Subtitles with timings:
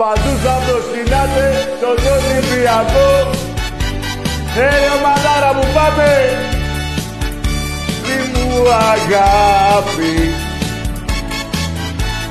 [0.00, 1.46] Παντού θα προσκυνάτε
[1.80, 3.10] τον Ολυμπιακό.
[4.56, 4.68] Ε,
[5.02, 6.10] μανάρα μου πάμε.
[8.04, 8.48] Τι μου
[8.92, 10.14] αγάπη.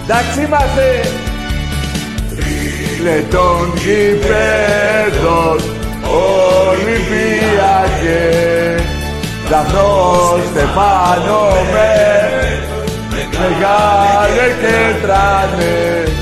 [0.04, 0.88] Εντάξει είμαστε.
[2.30, 5.58] Τρίλε των γηπέδων
[6.68, 8.24] Ολυμπιακέ.
[9.50, 11.92] Δαφρό Στεφάνο με
[13.40, 16.19] μεγάλε και τράνε.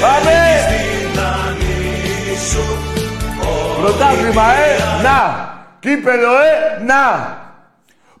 [0.00, 0.50] Πάμε!
[3.80, 5.02] Πρωτάθλημα, ε!
[5.02, 5.48] Να!
[5.80, 6.82] Κύπελο, ε!
[6.84, 7.38] Να!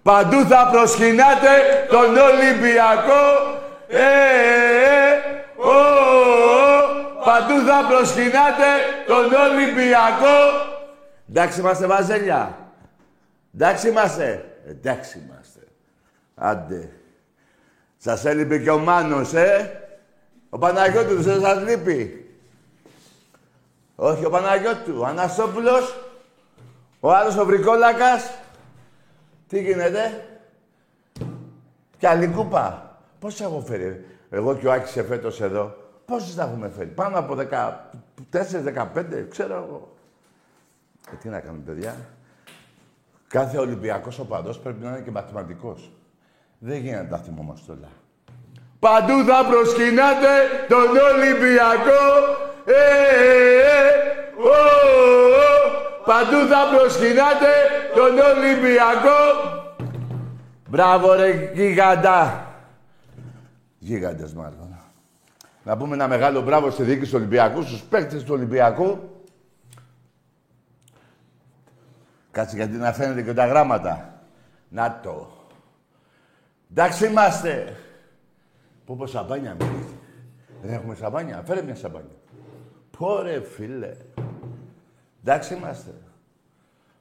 [0.02, 1.48] Παντού θα προσκυνάτε
[1.88, 3.22] τον Ολυμπιακό.
[3.88, 5.72] Ε, ε, ε, ο,
[7.24, 8.70] Παντού θα προσκυνάτε
[9.06, 10.38] τον Ολυμπιακό.
[11.30, 12.58] Εντάξει είμαστε βαζέλια.
[13.54, 14.44] Εντάξει είμαστε.
[14.68, 15.60] Εντάξει είμαστε.
[16.34, 16.88] Άντε.
[17.96, 19.70] Σας έλειπε και ο Μάνος, ε.
[20.50, 22.28] Ο Παναγιώτου δεν σας λείπει.
[23.96, 24.98] Όχι, ο Παναγιώτου.
[24.98, 25.96] Ο Αναστόπουλος.
[27.00, 28.30] Ο άλλος ο Βρικόλακας.
[29.48, 30.28] Τι γίνεται;
[31.98, 32.96] Και άλλη κούπα.
[33.18, 35.74] Πώς έχω φέρει; Εγώ και ο Άκης εφέτος εδώ.
[36.04, 39.96] Πόσες θα έχουμε φέρει; Πάνω από 14-15, ξέρω εγώ.
[41.12, 41.96] Ε, τι να κάνουμε, παιδιά;
[43.28, 45.92] Κάθε Ολυμπιακός οπαδός πρέπει να είναι και μαθηματικός.
[46.58, 47.88] Δεν γίνεται να τα θυμόμαστε όλα.
[48.80, 50.32] Παντού θα προσκυνάτε
[50.68, 52.04] τον Ολυμπιακό.
[52.64, 53.90] Ε, ε, ε,
[54.42, 54.56] ο,
[56.04, 57.52] Παντού θα προσκυνάτε
[57.94, 59.20] τον Ολυμπιακό.
[60.68, 62.46] Μπράβο ρε γίγαντα.
[63.78, 64.78] Γίγαντες μάλλον.
[65.62, 68.98] Να πούμε ένα μεγάλο μπράβο στη διοίκηση του Ολυμπιακού, στους παίκτες του Ολυμπιακού.
[72.30, 74.22] Κάτσε γιατί να φαίνεται και τα γράμματα.
[74.68, 75.30] Να το.
[76.70, 77.76] Εντάξει είμαστε.
[78.90, 79.84] Πω πω σαμπάνια μην
[80.62, 81.42] Δεν έχουμε σαμπάνια.
[81.46, 82.16] Φέρε μια σαμπάνια.
[82.98, 83.96] Πόρε φίλε.
[85.20, 85.90] Εντάξει είμαστε.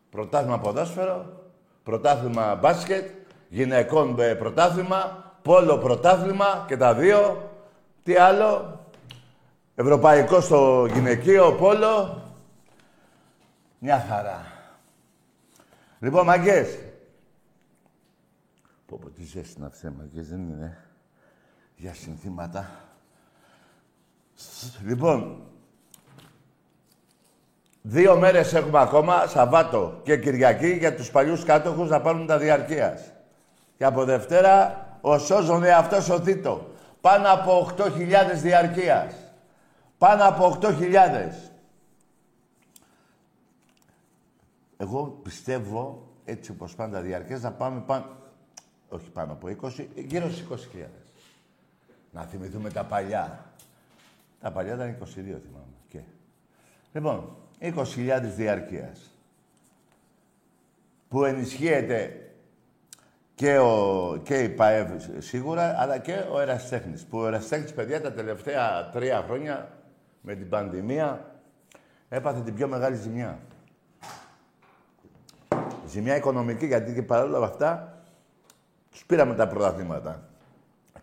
[0.09, 1.43] Πρωτάθλημα ποδόσφαιρο,
[1.83, 3.09] πρωτάθλημα μπάσκετ,
[3.49, 7.49] γυναικών ε, πρωτάθλημα, πόλο πρωτάθλημα και τα δύο.
[8.03, 8.79] Τι άλλο;
[9.75, 12.21] Ευρωπαϊκό στο γυναικείο πόλο.
[13.79, 14.45] Μια χαρά.
[15.99, 16.77] Λοιπόν, μαγκές.
[18.85, 20.88] Πω πω τι ζέστη να μαγκές, δεν είναι
[21.79, 22.69] για συνθήματα.
[24.85, 25.43] Λοιπόν,
[27.81, 33.11] δύο μέρες έχουμε ακόμα, Σαββάτο και Κυριακή, για τους παλιούς κάτοχους να πάρουν τα διαρκείας.
[33.77, 36.67] Και από Δευτέρα, ο σώζον εαυτός ο Θήτο.
[37.01, 39.13] Πάνω από 8.000 διαρκείας.
[39.97, 41.53] Πάνω από 8.000.
[44.77, 48.05] Εγώ πιστεύω, έτσι όπως πάντα διαρκές, να πάμε πάνω...
[48.89, 51.08] Όχι πάνω από 20, γύρω στις 20.000.
[52.11, 53.45] Να θυμηθούμε τα παλιά.
[54.39, 55.73] Τα παλιά ήταν 22, θυμάμαι.
[55.87, 55.99] Και.
[56.93, 58.99] Λοιπόν, 20.000 διαρκείας.
[61.09, 62.29] Που ενισχύεται
[63.35, 67.05] και, ο, και η ΠαΕΒ σίγουρα, αλλά και ο Εραστέχνης.
[67.05, 69.77] Που ο Εραστέχνης, παιδιά, τα τελευταία τρία χρόνια
[70.21, 71.35] με την πανδημία
[72.09, 73.39] έπαθε την πιο μεγάλη ζημιά.
[75.87, 78.03] Ζημιά οικονομική, γιατί και παρόλα αυτά
[78.91, 80.28] Τους πήραμε τα πρωταθλήματα.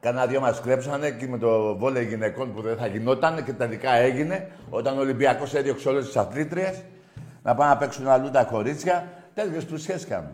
[0.07, 3.93] Κάνα δυο μας κλέψανε και με το βόλεϊ γυναικών που δεν θα γινόταν και τελικά
[3.93, 6.83] έγινε όταν ο Ολυμπιακός έδιωξε όλες τις αθλήτριες
[7.43, 9.13] να πάνε να παίξουν αλλού τα κορίτσια.
[9.35, 10.33] Τέτοιες πλουσιές κάνουν.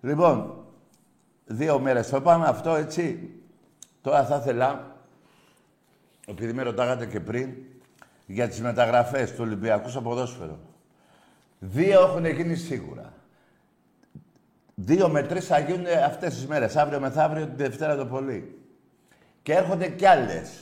[0.00, 0.64] Λοιπόν,
[1.46, 3.30] δύο μέρες το είπαμε αυτό έτσι.
[4.00, 4.96] Τώρα θα ήθελα,
[6.26, 7.54] επειδή με ρωτάγατε και πριν,
[8.26, 10.58] για τις μεταγραφές του Ολυμπιακού στο ποδόσφαιρο.
[11.58, 13.12] Δύο έχουν γίνει σίγουρα.
[14.78, 16.76] Δύο με τρεις θα γίνουν αυτές τις μέρες.
[16.76, 18.60] Αύριο μεθαύριο, την Δευτέρα το πολύ.
[19.42, 20.60] Και έρχονται κι άλλες.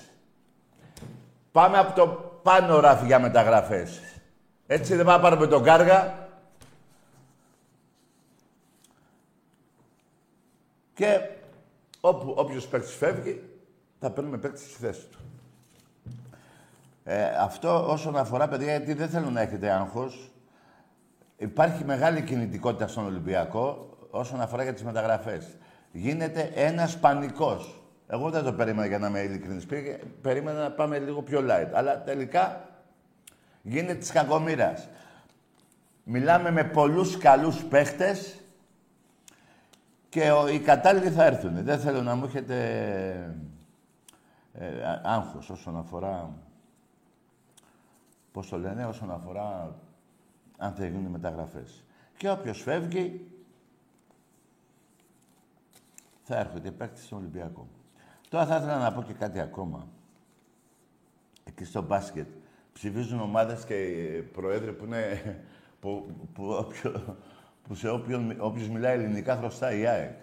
[1.53, 2.07] Πάμε από το
[2.43, 4.01] πάνω ράφι για μεταγραφές.
[4.67, 6.29] Έτσι δεν πάμε να πάρουμε τον Κάργα.
[10.95, 11.21] Και
[12.01, 13.43] όπου, όποιος παίκτης φεύγει,
[14.01, 15.19] θα παίρνουμε παίκτη στη θέση του.
[17.05, 20.31] Ε, αυτό όσον αφορά, παιδιά, γιατί δεν θέλω να έχετε άγχος.
[21.37, 25.57] Υπάρχει μεγάλη κινητικότητα στον Ολυμπιακό όσον αφορά για τις μεταγραφές.
[25.93, 27.83] Γίνεται ένας πανικός.
[28.07, 29.67] Εγώ δεν το περίμενα για να είμαι ειλικρινής.
[30.21, 31.71] Περίμενα να πάμε λίγο πιο light.
[31.73, 32.69] Αλλά τελικά
[33.63, 34.89] γίνεται της κακομήρας.
[36.05, 38.41] Μιλάμε με πολλούς καλούς παίχτες
[40.09, 41.65] και οι κατάλληλοι θα έρθουν.
[41.65, 42.57] Δεν θέλω να μου έχετε
[44.53, 44.67] ε,
[45.03, 46.31] άγχος όσον αφορά...
[48.33, 49.77] Πώς το λένε, όσον αφορά
[50.59, 51.85] αν θα γίνουν μεταγραφές.
[52.17, 53.34] Και όποιος φεύγει,
[56.27, 57.69] θα έρχονται παίκτες στον Ολυμπιακό.
[58.29, 59.89] Τώρα θα ήθελα να πω και κάτι ακόμα.
[61.45, 62.27] Εκεί στο μπάσκετ
[62.73, 63.77] ψηφίζουν ομάδες και
[64.33, 65.21] προέδροι που είναι...
[65.81, 66.67] που, που,
[67.63, 70.17] που σε όποιον, όποιος μιλάει ελληνικά χρωστάει η ΑΕΚ.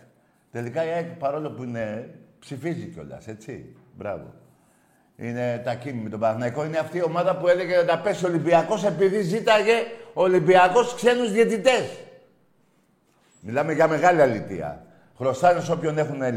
[0.52, 2.16] Τελικά η ΑΕΚ παρόλο που είναι...
[2.40, 3.76] ψηφίζει κιόλας, έτσι.
[3.98, 4.34] Μπράβο.
[5.16, 6.66] Είναι τα κίνη με τον Παναθηναϊκό.
[6.66, 9.74] Είναι αυτή η ομάδα που έλεγε να πέσει ο Ολυμπιακός επειδή ζήταγε
[10.14, 12.00] ο Ολυμπιακός ξένους διαιτητές.
[13.42, 14.86] Μιλάμε για μεγάλη αλήθεια.
[15.22, 16.34] Χρωστάνε σε όποιον έχουν, ε,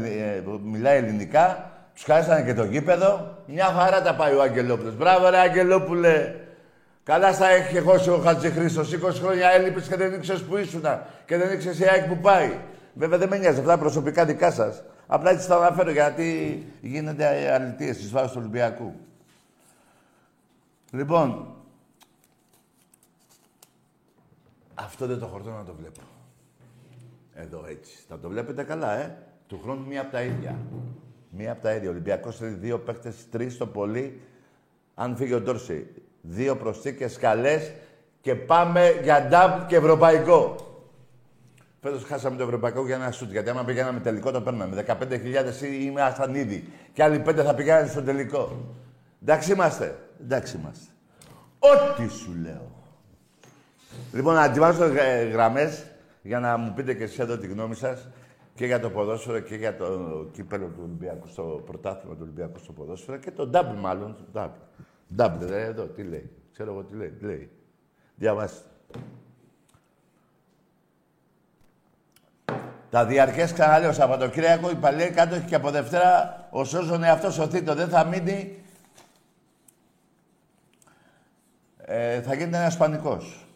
[0.63, 3.37] μιλάει ελληνικά, τους χάσανε και το γήπεδο.
[3.47, 4.91] Μια χαρά τα πάει ο Αγγελόπουλο.
[4.91, 6.35] Μπράβο, ρε Αγγελόπουλε.
[7.03, 8.81] Καλά στα έχει εγώ ο Χατζηχρήστο.
[8.81, 10.81] 20 χρόνια έλειπες και δεν ήξερες που ήσουν
[11.25, 12.57] και δεν ήξερες η ΑΕΚ που πάει.
[12.93, 14.83] Βέβαια δεν με νοιάζει αυτά προσωπικά δικά σας.
[15.07, 18.93] Απλά έτσι τα αναφέρω γιατί γίνονται αλητίες τη βάση του Ολυμπιακού.
[20.91, 21.53] Λοιπόν,
[24.75, 26.01] αυτό δεν το χορτώ να το βλέπω.
[27.35, 27.97] Εδώ έτσι.
[28.07, 29.17] Θα το βλέπετε καλά, ε.
[29.47, 30.57] Του χρόνου μία από τα ίδια.
[31.29, 31.89] Μία από τα ίδια.
[31.89, 34.21] Ολυμπιακός θέλει δύο παίχτε, τρεις το πολύ.
[34.95, 35.87] Αν φύγει ο Ντόρση.
[36.21, 37.61] Δύο προσθήκες καλέ
[38.21, 40.55] και πάμε για νταμπ και ευρωπαϊκό.
[41.81, 43.31] Φέτος χάσαμε το ευρωπαϊκό για ένα σουτ.
[43.31, 44.85] Γιατί άμα πηγαίναμε τελικό το παίρναμε.
[44.87, 46.69] 15.000 ήμασταν ήδη.
[46.93, 48.65] Και άλλοι πέντε θα πηγαίνουν στο τελικό.
[49.21, 49.95] Εντάξει είμαστε.
[50.21, 50.85] Εντάξει είμαστε.
[51.59, 52.71] Ό,τι σου λέω.
[54.13, 54.47] Λοιπόν, να
[55.31, 55.83] γραμμές
[56.25, 58.07] για να μου πείτε και εσείς εδώ τη γνώμη σας
[58.53, 59.85] και για το ποδόσφαιρο και για το
[60.31, 64.15] κύπελο του Ολυμπιακού στο πρωτάθλημα του Ολυμπιακού στο ποδόσφαιρο και το double μάλλον.
[64.33, 64.49] Double.
[65.17, 66.31] Double, δηλαδή εδώ, τι λέει.
[66.51, 67.09] Ξέρω εγώ τι λέει.
[67.09, 67.49] Τι λέει.
[68.15, 68.69] Διαβάστε.
[72.89, 77.75] Τα διαρκές ξαναλέω Σαββατοκύριακο, η παλαιή κάτω έχει και από Δευτέρα ο σώζον εαυτό σωθήτο.
[77.75, 78.63] Δεν θα μείνει.
[81.77, 83.47] Ε, θα γίνεται ένας πανικός.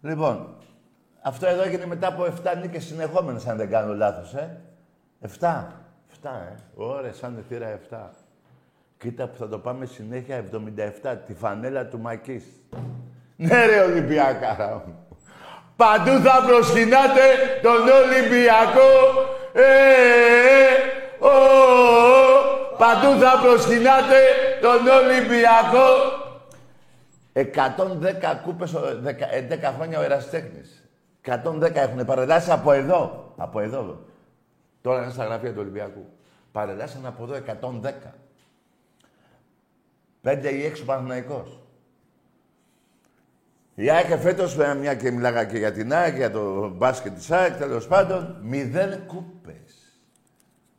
[0.00, 0.53] Λοιπόν,
[1.26, 4.60] αυτό εδώ έγινε μετά από 7 νίκες συνεχόμενες, αν δεν κάνω λάθος, ε.
[5.40, 5.66] 7.
[6.22, 6.56] 7, ε.
[6.74, 8.10] Ωραία, σαν θύρα 7.
[8.98, 10.44] Κοίτα που θα το πάμε συνέχεια
[11.02, 12.44] 77, τη φανέλα του Μακής.
[13.36, 15.06] Ναι ρε Ολυμπιακάρα μου.
[15.76, 17.26] Παντού θα προσκυνάτε
[17.62, 18.90] τον Ολυμπιακό.
[19.52, 21.32] Ε, ε, ο,
[22.78, 24.20] Παντού θα προσκυνάτε
[24.60, 25.88] τον Ολυμπιακό.
[27.32, 30.83] 110 κούπες, 10 χρόνια ο Εραστέχνης.
[31.24, 33.32] 110 έχουν παρελάσει από εδώ.
[33.36, 34.04] Από εδώ.
[34.80, 36.06] Τώρα είναι στα γραφεία του Ολυμπιακού.
[36.52, 38.14] Παρελάσαν από εδώ 110.
[40.20, 41.58] Πέντε ή έξι Παναθηναϊκός.
[43.74, 47.56] Η ΑΕΚ φέτος, μια και μιλάγα και για την ΑΕΚ, για το μπάσκετ της ΑΕΚ,
[47.56, 49.98] τέλος πάντων, μηδέν κούπες.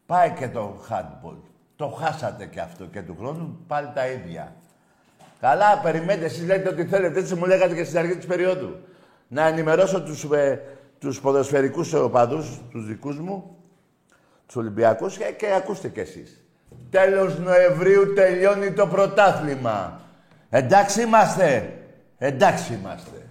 [0.06, 1.38] Πάει και το handball.
[1.76, 4.56] Το χάσατε και αυτό και του χρόνου, πάλι τα ίδια.
[5.40, 8.76] Καλά, περιμένετε, εσείς λέτε ότι θέλετε, έτσι μου λέγατε και στην αρχή της περίοδου
[9.28, 10.62] να ενημερώσω τους, ε,
[11.00, 13.58] τους ποδοσφαιρικούς οπαδούς, τους δικούς μου,
[14.46, 16.44] τους Ολυμπιακούς και, και ακούστε κι εσείς.
[16.90, 20.00] Τέλος Νοεμβρίου τελειώνει το πρωτάθλημα.
[20.50, 21.74] Εντάξει είμαστε.
[22.18, 23.26] Εντάξει είμαστε.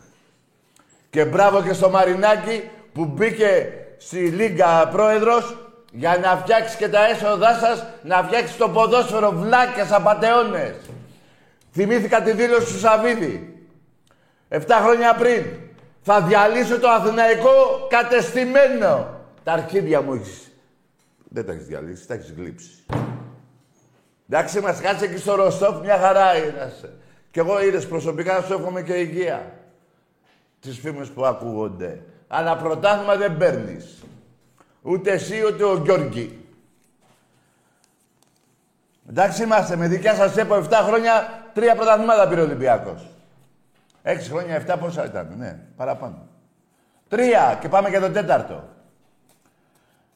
[1.10, 5.56] Και μπράβο και στο Μαρινάκι που μπήκε στη Λίγκα πρόεδρος
[5.90, 10.74] για να φτιάξει και τα έσοδά σας, να φτιάξει το ποδόσφαιρο βλάκες απατεώνες.
[11.72, 13.66] Θυμήθηκα τη δήλωση του Σαββίδη.
[14.48, 15.44] Εφτά χρόνια πριν.
[16.06, 19.20] Θα διαλύσω το Αθηναϊκό κατεστημένο.
[19.44, 20.52] Τα αρχίδια μου έχεις...
[21.28, 22.84] Δεν τα έχεις διαλύσει, τα έχεις γλύψει.
[24.28, 26.73] Εντάξει, μας κάτσε εκεί στο Ροστόφ, μια χαρά είναι.
[27.30, 29.52] Κι εγώ είδες προσωπικά σου εύχομαι και υγεία.
[30.61, 32.02] Τις φήμες που ακούγονται.
[32.28, 34.02] Αλλά πρωτάθλημα δεν παίρνεις.
[34.82, 36.38] Ούτε εσύ, ούτε ο Γιώργη.
[39.08, 43.13] Εντάξει είμαστε, με δικιά σας έπω 7 χρόνια, τρία πρωταθλήματα πήρε ο Ολυμπιακός.
[44.06, 46.28] Έξι χρόνια, 7 πόσα ήταν, ναι, παραπάνω.
[47.08, 48.68] Τρία και πάμε για το τέταρτο.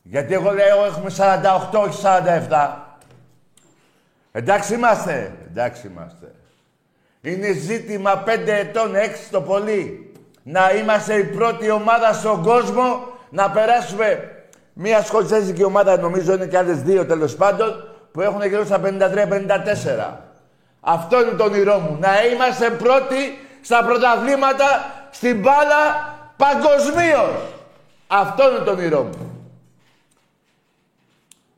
[0.02, 2.02] Γιατί εγώ λέω έχουμε 48, όχι
[2.49, 2.76] 47.
[4.33, 5.33] Εντάξει είμαστε.
[5.49, 6.33] Εντάξει είμαστε.
[7.21, 8.97] Είναι ζήτημα 5 ετών, 6
[9.30, 10.12] το πολύ.
[10.42, 14.33] Να είμαστε η πρώτη ομάδα στον κόσμο να περάσουμε
[14.73, 20.16] μια σκοτσέζικη ομάδα, νομίζω είναι και άλλες δύο τέλος πάντων, που έχουν γύρω στα 53-54.
[20.80, 21.97] Αυτό είναι το όνειρό μου.
[22.00, 27.55] Να είμαστε πρώτοι στα πρωταθλήματα, στην μπάλα, παγκοσμίως.
[28.07, 29.50] Αυτό είναι το όνειρό μου.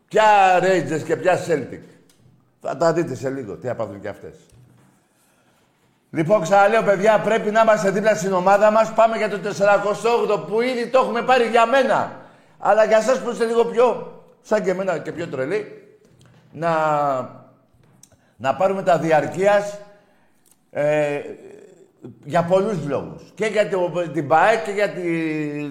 [0.08, 1.80] Ποια Rangers και ποια Celtic.
[2.60, 4.34] Θα τα δείτε σε λίγο τι θα πάθουν και αυτές.
[6.10, 8.92] Λοιπόν, ξαναλέω, παιδιά, πρέπει να είμαστε δίπλα στην ομάδα μας.
[8.92, 12.12] Πάμε για το 48ο που ήδη το έχουμε πάρει για μένα.
[12.58, 15.84] Αλλά για σας που είστε λίγο πιο, σαν και εμένα και πιο τρελή,
[16.52, 16.70] να,
[18.36, 19.78] να πάρουμε τα διαρκείας
[20.70, 21.20] ε,
[22.24, 23.22] για πολλούς λόγους.
[23.34, 23.68] Και για
[24.12, 24.92] την ΠΑΕ και για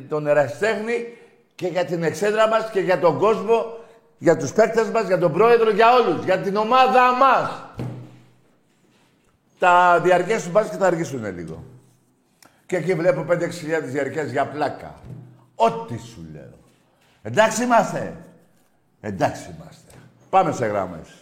[0.10, 1.18] τον ερασιτέχνη
[1.56, 3.78] και για την εξέδρα μας και για τον κόσμο,
[4.18, 7.66] για τους παίκτες μας, για τον πρόεδρο, για όλους, για την ομάδα μας.
[9.60, 11.64] Τα διαρκές του μπάσκετ θα αργήσουν λίγο.
[12.66, 14.96] Και εκεί βλέπω 5-6 διαρκές για πλάκα.
[15.56, 16.58] Ό,τι σου λέω.
[17.22, 18.16] Εντάξει είμαστε.
[19.02, 19.92] Εντάξει είμαστε.
[20.30, 21.19] Πάμε σε γράμμες.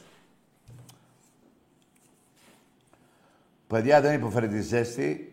[3.68, 5.32] Παιδιά δεν υποφέρει τη ζέστη.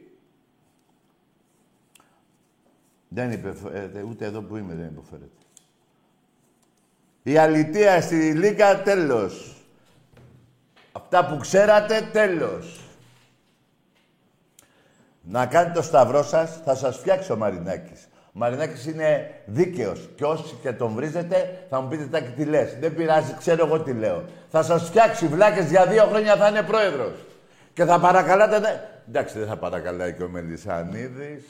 [3.08, 4.02] Δεν υποφέρεται.
[4.02, 5.28] Ούτε εδώ που είμαι δεν υποφέρεται.
[7.22, 9.56] Η αλητία στη Λίκα τέλος.
[10.92, 12.80] Αυτά που ξέρατε τέλος.
[15.22, 18.08] Να κάνετε το σταυρό σας, θα σας φτιάξει ο Μαρινάκης.
[18.26, 22.44] Ο Μαρινάκης είναι δίκαιος και όσοι και τον βρίζετε θα μου πείτε τα και τι
[22.44, 22.78] λες.
[22.78, 24.24] Δεν πειράζει, ξέρω εγώ τι λέω.
[24.50, 27.14] Θα σας φτιάξει βλάκες για δύο χρόνια θα είναι πρόεδρος.
[27.74, 28.88] Και θα παρακαλάτε...
[29.08, 31.44] Εντάξει, δεν θα παρακαλάει και ο Μελισανίδης,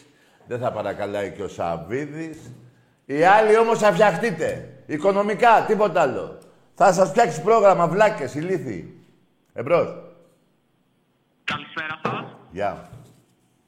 [0.46, 2.52] δεν θα παρακαλάει και ο Σαβίδης.
[3.06, 4.78] Οι άλλοι όμως θα φτιαχτείτε.
[4.86, 6.38] Οικονομικά, τίποτα άλλο.
[6.74, 9.04] Θα σας φτιάξει πρόγραμμα, βλάκες, ηλίθιοι.
[9.52, 9.88] Εμπρός.
[11.44, 12.36] Καλησπέρα σας.
[12.50, 12.88] Γεια.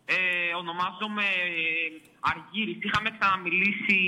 [0.05, 0.15] Ε,
[0.59, 1.23] ονομάζομαι
[2.21, 2.79] Αργύρης.
[2.81, 3.99] Είχαμε ξαναμιλήσει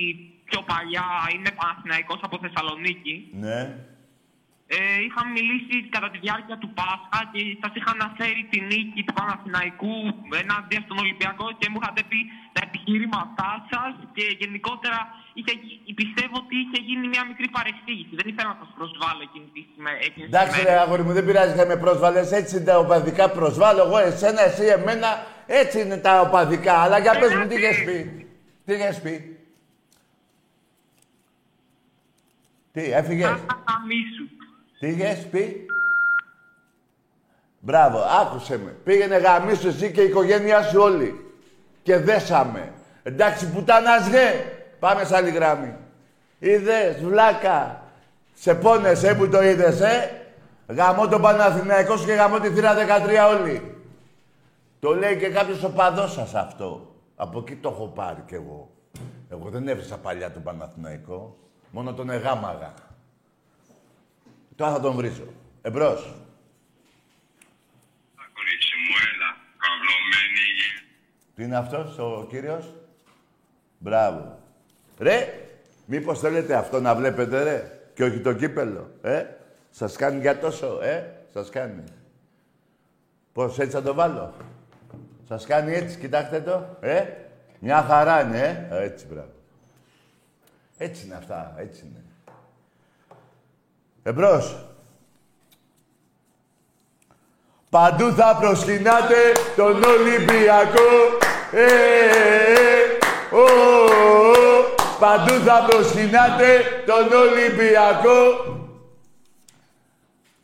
[0.45, 1.05] πιο παλιά.
[1.35, 3.31] Είμαι Παναθηναϊκός από Θεσσαλονίκη.
[3.33, 3.77] Ναι.
[4.77, 9.15] Ε, είχαμε μιλήσει κατά τη διάρκεια του Πάσχα και σας είχα αναφέρει τη νίκη του
[9.19, 9.95] Παναθηναϊκού
[10.43, 12.21] ενάντια στον Ολυμπιακό και μου είχατε πει
[12.55, 14.99] τα επιχειρήματά σας και γενικότερα
[15.39, 15.53] είχε,
[16.01, 18.13] πιστεύω ότι είχε γίνει μια μικρή παρεξήγηση.
[18.21, 20.25] Δεν ήθελα να σας προσβάλλω εκείνη τη στιγμή.
[20.31, 22.27] Εντάξει, ρε αγόρι μου, δεν πειράζει να με προσβάλλες.
[22.41, 25.09] Έτσι είναι τα οπαδικά προσβάλλω εγώ, εσένα, εσύ, εμένα.
[25.63, 26.75] Έτσι είναι τα οπαδικά.
[26.85, 27.97] Αλλά για πες μου, τι είχες πει;
[28.65, 29.15] Τι είχες πει;
[32.73, 33.31] Τι, έφυγες;
[34.79, 35.67] Τι είχες πει;
[37.61, 38.71] Μπράβο, άκουσε με.
[38.85, 41.33] Πήγαινε γαμίσου εσύ και η οικογένειά σου όλοι.
[41.83, 42.73] Και δέσαμε.
[43.03, 44.45] Εντάξει, πουτάνας γε.
[44.79, 45.75] Πάμε σε άλλη γράμμη.
[46.39, 47.83] Είδες, βλάκα.
[48.35, 50.11] Σε πόνεσαι που το είδες, ε.
[50.67, 53.77] Γαμώ τον Παναθηναϊκό και γαμώ τη θύρα 13 όλοι.
[54.81, 56.95] Το λέει και κάποιος οπαδός σας αυτό.
[57.17, 58.69] Από εκεί το έχω πάρει κι εγώ.
[59.31, 61.37] Εγώ δεν έβρισα παλιά τον Παναθηναϊκό.
[61.71, 62.75] Μόνο τον εγάμαγα.
[64.59, 65.23] Τώρα θα τον βρίσω.
[65.63, 66.15] Εμπρός.
[68.35, 69.37] Κορίτσι μου, έλα.
[69.63, 70.87] Καυλωμένη γη.
[71.35, 72.75] Τι είναι αυτός ο κύριος;
[73.79, 74.39] Μπράβο.
[74.99, 75.49] Ρε,
[75.87, 77.81] μήπως θέλετε αυτό να βλέπετε, ρε.
[77.95, 79.25] Και όχι το κύπελο, ε;
[79.71, 81.85] Σας κάνει για τόσο, ε; Σας κάνει.
[83.33, 84.35] Πώς, έτσι θα το βάλω;
[85.29, 87.05] Σας κάνει έτσι, κοιτάξτε το, ε;
[87.59, 89.33] Μια χαρά είναι, ε; Έτσι, μπράβο.
[90.79, 92.03] Έτσι είναι αυτά, έτσι είναι.
[94.09, 94.67] Εμπρός.
[97.71, 100.91] Παντού θα προσκυνάτε τον Ολυμπιακό.
[101.53, 102.85] Ε, ε,
[103.33, 103.49] ε,
[105.01, 108.21] Παντού θα προσκυνάτε τον Ολυμπιακό.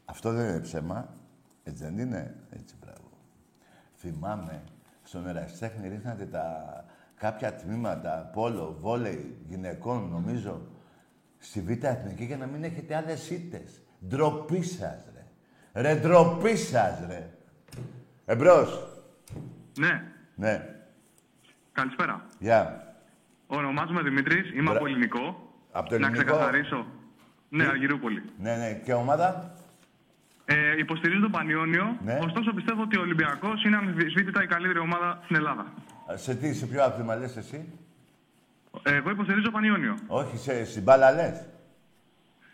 [0.05, 1.09] Αυτό δεν είναι ψέμα.
[1.65, 2.35] Έτσι δεν είναι.
[2.51, 3.11] Έτσι, μπράβο.
[3.97, 4.63] Θυμάμαι,
[5.03, 6.45] στον Εραστέχνη ρίχνατε τα
[7.17, 10.61] κάποια τμήματα, πόλο, βόλεϊ, γυναικών, νομίζω,
[11.45, 13.83] στη Β' Εθνική για να μην έχετε άλλες ήττες.
[14.09, 15.23] Ντροπή σας, ρε.
[15.83, 17.31] Ρε, ντροπή σας, ρε.
[18.25, 18.87] Εμπρός.
[19.79, 20.03] Ναι.
[20.35, 20.69] Ναι.
[21.73, 22.27] Καλησπέρα.
[22.39, 22.89] Γεια.
[23.47, 25.53] Ονομάζομαι Δημήτρης, είμαι Μπρα- από ελληνικό.
[25.73, 26.25] Από το Να ελληνικό.
[26.33, 26.87] ξεκαθαρίσω.
[27.49, 28.23] Ναι, Αργυρούπολη.
[28.39, 28.81] Ναι, ναι.
[28.85, 29.55] Και ομάδα;
[30.47, 32.19] Ε, υποστηρίζω τον Πανιόνιο, Ναι.
[32.23, 35.73] ωστόσο πιστεύω ότι ο Ολυμπιακός είναι αμφισβήτητα η καλύτερη ομάδα στην Ελλάδα.
[36.15, 37.73] Σε τι, σε ποιο άθλημα λες εσύ;
[38.83, 39.95] Ε, εγώ υποστηρίζω Πανιόνιο.
[40.07, 41.37] Όχι, σε, στην μπάλα λες.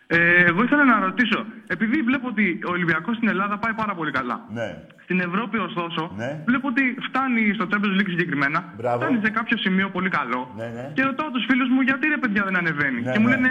[0.07, 4.11] Ε, εγώ ήθελα να ρωτήσω, επειδή βλέπω ότι ο Ολυμπιακός στην Ελλάδα πάει πάρα πολύ
[4.11, 4.37] καλά.
[4.53, 4.69] Ναι.
[5.03, 6.41] Στην Ευρώπη, ωστόσο, Ναι.
[6.45, 8.73] βλέπω ότι φτάνει στο Champions League συγκεκριμένα.
[8.77, 8.99] Μπράβο.
[9.01, 10.41] Φτάνει σε κάποιο σημείο πολύ καλό.
[10.57, 10.91] Ναι, ναι.
[10.93, 13.01] Και ρωτάω τους φίλους μου, γιατί ρε παιδιά δεν ανεβαίνει.
[13.01, 13.35] Ναι, και μου ναι.
[13.35, 13.49] λένε,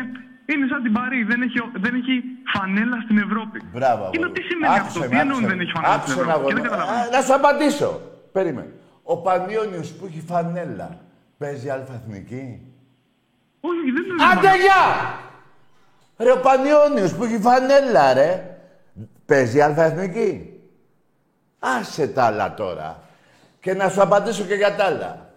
[0.52, 2.14] είναι σαν την Παρή, δεν έχει, δεν έχει
[2.54, 3.58] φανέλα στην Ευρώπη.
[3.72, 4.02] Μπράβο.
[4.12, 4.48] Και λέω, αγόρι τι μου.
[4.50, 5.62] σημαίνει Άκουσε αυτό, με, τι εννοούν άκουσε δεν με.
[5.62, 6.70] έχει φανέλα Άκουσε στην με, Ευρώπη; Και αγόρι δεν μου.
[6.70, 7.06] καταλαβαίνω.
[7.08, 7.90] Α, Να σου απαντήσω.
[8.36, 8.70] Περίμενε.
[9.12, 10.88] Ο Πανιόνιος που έχει φανέλα
[11.40, 12.60] παίζει αλφαθνική.
[13.60, 14.24] Όχι, δεν είναι.
[14.32, 15.18] Άντε γεια!
[16.16, 18.58] Ρε ο Πανιόνιος που έχει φανέλα ρε.
[19.26, 20.60] Παίζει αλφαεθνική.
[21.58, 23.02] Άσε τα άλλα τώρα.
[23.60, 25.32] Και να σου απαντήσω και για τα άλλα.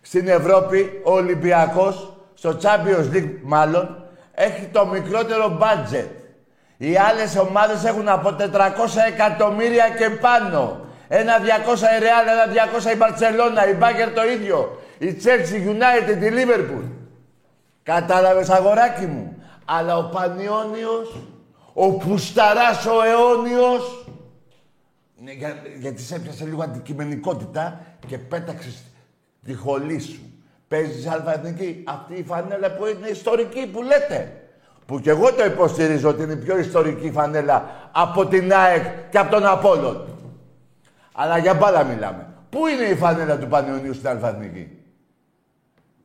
[0.00, 6.08] Στην Ευρώπη ο Ολυμπιακός, στο Champions League μάλλον, έχει το μικρότερο budget.
[6.76, 8.40] Οι άλλες ομάδες έχουν από 400
[9.08, 10.80] εκατομμύρια και πάνω.
[11.12, 12.46] Ένα 200 η Real, ένα
[12.90, 14.78] 200 η Μπαρτσελώνα, η Μπάγκερ το ίδιο.
[14.98, 16.90] Η Chelsea United, η Liverpool.
[17.82, 21.16] Κατάλαβες αγοράκι μου; Αλλά ο Πανιόνιος,
[21.72, 24.06] ο Πουσταράς ο αιώνιος,
[25.22, 28.82] ναι, για, γιατί σε έπιασε λίγο αντικειμενικότητα και πέταξες
[29.44, 30.20] τη χολή σου.
[30.68, 31.84] Παίζεις αλφαεθνική.
[31.86, 34.42] Αυτή η φανέλα που είναι ιστορική που λέτε.
[34.86, 39.18] Που κι εγώ το υποστηρίζω ότι είναι η πιο ιστορική φανέλα από την ΑΕΚ και
[39.18, 40.19] από τον Απόλλων.
[41.12, 42.26] Αλλά για μπάλα μιλάμε.
[42.50, 44.78] Πού είναι η φανέλα του Πανιωνίου στην αλφαεθνική.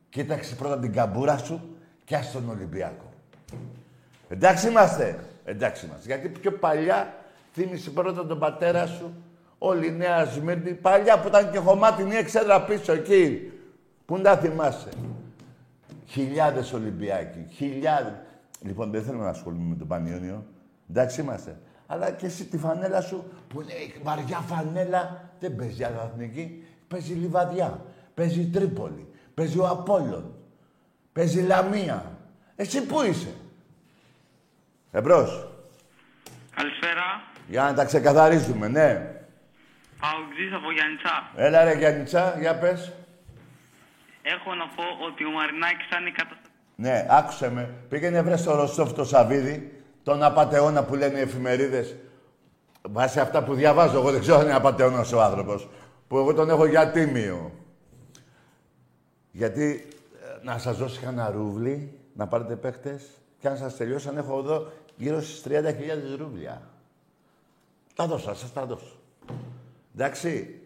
[0.08, 3.12] Κοίταξε πρώτα την καμπούρα σου και ας τον Ολυμπιακό.
[4.28, 5.18] Εντάξει είμαστε.
[5.44, 6.06] Εντάξει είμαστε.
[6.06, 7.14] Γιατί πιο παλιά
[7.52, 9.14] θύμισε πρώτα τον πατέρα σου
[9.58, 10.74] όλη η Νέα Σμύρνη.
[10.74, 13.52] Παλιά που ήταν και χωμάτινη εξέδρα πίσω εκεί.
[14.06, 14.88] Πού να θυμάσαι.
[16.06, 17.46] Χιλιάδες Ολυμπιακοί.
[17.50, 18.12] Χιλιάδες.
[18.60, 20.44] Λοιπόν, δεν θέλω να ασχολούμαι με τον Πανιόνιο.
[20.90, 21.56] Εντάξει είμαστε.
[21.86, 26.64] Αλλά και εσύ τη φανέλα σου που είναι η βαριά φανέλα δεν παίζει Αθηνική.
[26.88, 27.84] Παίζει Λιβαδιά.
[28.14, 29.06] Παίζει Τρίπολη.
[29.34, 30.34] Παίζει ο Απόλλων.
[31.12, 32.18] Παίζει Λαμία.
[32.56, 33.34] Εσύ πού είσαι;
[34.90, 35.48] Εμπρός.
[36.54, 37.22] Καλησπέρα.
[37.48, 39.16] Για να τα ξεκαθαρίζουμε, ναι.
[40.00, 41.30] Αουτζής από Γιάννητσα.
[41.36, 42.92] Έλα ρε Γιάννητσα, για πες.
[44.22, 46.50] Έχω να πω ότι ο Μαρινάκης θα είναι καταστατικός.
[46.76, 47.74] Ναι, άκουσε με.
[47.88, 49.75] Πήγαινε βρες στο Ρωστόφ το Σαβίδι,
[50.06, 51.96] τον απατεώνα που λένε οι εφημερίδες.
[52.82, 55.68] Βάσει αυτά που διαβάζω, εγώ δεν ξέρω αν είναι απατεώνας ο άνθρωπος.
[56.08, 57.52] Που εγώ τον έχω για τίμιο.
[59.32, 59.88] Γιατί
[60.22, 63.02] ε, να σας δώσει κανένα ρούβλι, να πάρετε παίχτες,
[63.38, 66.62] και αν σας τελειώσαν έχω εδώ γύρω στις 30.000 ρούβλια.
[67.94, 68.96] Τα δώσα, σας τα δώσω.
[69.94, 70.60] Εντάξει.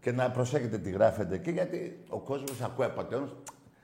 [0.00, 3.30] Και να προσέχετε τι γράφετε εκεί, γιατί ο κόσμος ακούει απατεώνας.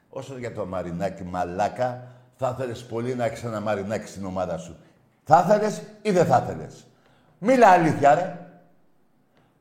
[0.09, 4.77] Όσο για το μαρινάκι μαλάκα, θα ήθελες πολύ να έχεις ένα μαρινάκι στην ομάδα σου.
[5.25, 6.87] Θα ήθελες ή δεν θα ήθελες;
[7.39, 8.37] Μίλα αλήθεια, ρε.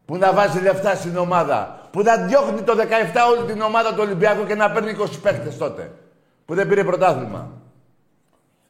[0.06, 1.80] Που να βάζει λεφτά στην ομάδα.
[1.92, 2.82] Που να διώχνει το 17
[3.30, 5.92] όλη την ομάδα του Ολυμπιακού και να παίρνει 20 παίχτες τότε.
[6.46, 7.52] Που δεν πήρε πρωτάθλημα.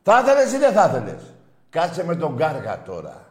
[0.03, 1.21] Θα ήθελες ή δεν θα ήθελες;
[1.69, 3.25] Κάτσε με τον Κάργα τώρα.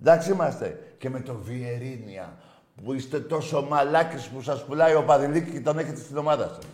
[0.00, 0.80] Εντάξει είμαστε.
[0.98, 2.32] Και με τον Βιερίνια.
[2.84, 6.64] Που είστε τόσο μαλάκες που σας πουλάει ο Παδηλίκη και τον έχετε στην ομάδα σας.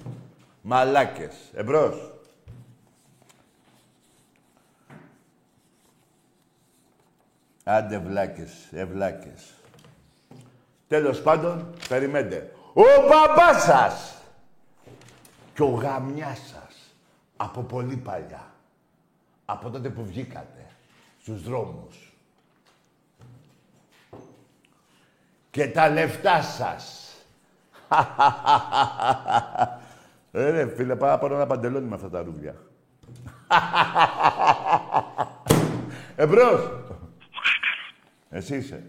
[0.61, 1.35] Μαλάκες.
[1.55, 2.12] Εμπρός.
[7.65, 9.55] Άντε βλάκες, ευλάκες.
[10.89, 12.53] Τέλος πάντων, περιμένετε.
[12.73, 14.15] Ο μπαμπάς σας
[15.55, 16.95] και ο γαμιάς σας
[17.37, 18.47] από πολύ παλιά.
[19.45, 20.67] Από τότε που βγήκατε
[21.21, 22.13] στους δρόμους.
[25.51, 27.07] Και τα λεφτά σας.
[30.35, 32.55] Ε, ρε, φίλε, πάω να πάρω ένα παντελόνι με αυτά τα ρούβλια.
[36.17, 36.82] Εμπρός.
[38.33, 38.83] Εσύ είσαι.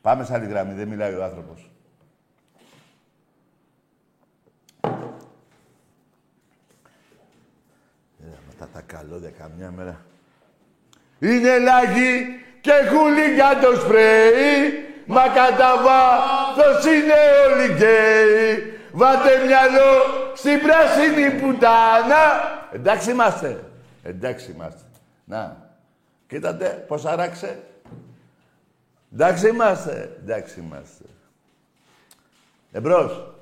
[0.00, 1.70] Πάμε σε άλλη γραμμή, δεν μιλάει ο άνθρωπος.
[8.20, 10.04] Ε, αυτά τα καλώδια καμιά μέρα.
[11.18, 17.14] Είναι λάγι και κούλι για το σπρέι, μα κατά βάθος είναι
[17.46, 18.72] όλοι γκέι.
[18.92, 20.02] Βάτε μυαλό
[20.34, 22.24] στην πράσινη πουτάνα.
[22.72, 23.64] Εντάξει είμαστε.
[24.02, 24.84] Εντάξει είμαστε.
[25.24, 25.61] Να.
[26.32, 27.62] Κοίτατε πώς αράξε.
[29.12, 30.16] Εντάξει είμαστε.
[30.20, 31.04] Εντάξει είμαστε.
[32.72, 33.34] Εμπρός.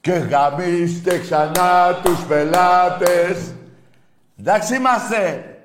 [0.00, 3.54] Και γαμίστε ξανά τους πελάτες.
[4.38, 5.56] Εντάξει είμαστε.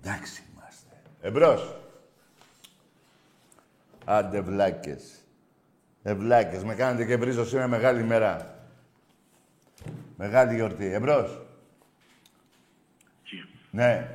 [0.00, 0.96] Εντάξει είμαστε.
[1.20, 1.76] Εμπρός.
[4.04, 5.24] Άντε βλάκες.
[6.02, 8.58] Ευλάκες, με κάνετε και βρίζω σήμερα μεγάλη ημέρα.
[10.16, 10.92] Μεγάλη γιορτή.
[10.92, 11.40] Εμπρός.
[13.74, 14.08] Ναι,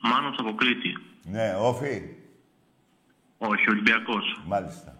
[0.00, 0.96] Μάνος από Κρήτη.
[1.24, 2.02] ναι, όφι.
[3.38, 4.40] Όχι, Ολυμπιακός.
[4.46, 4.96] Μάλιστα.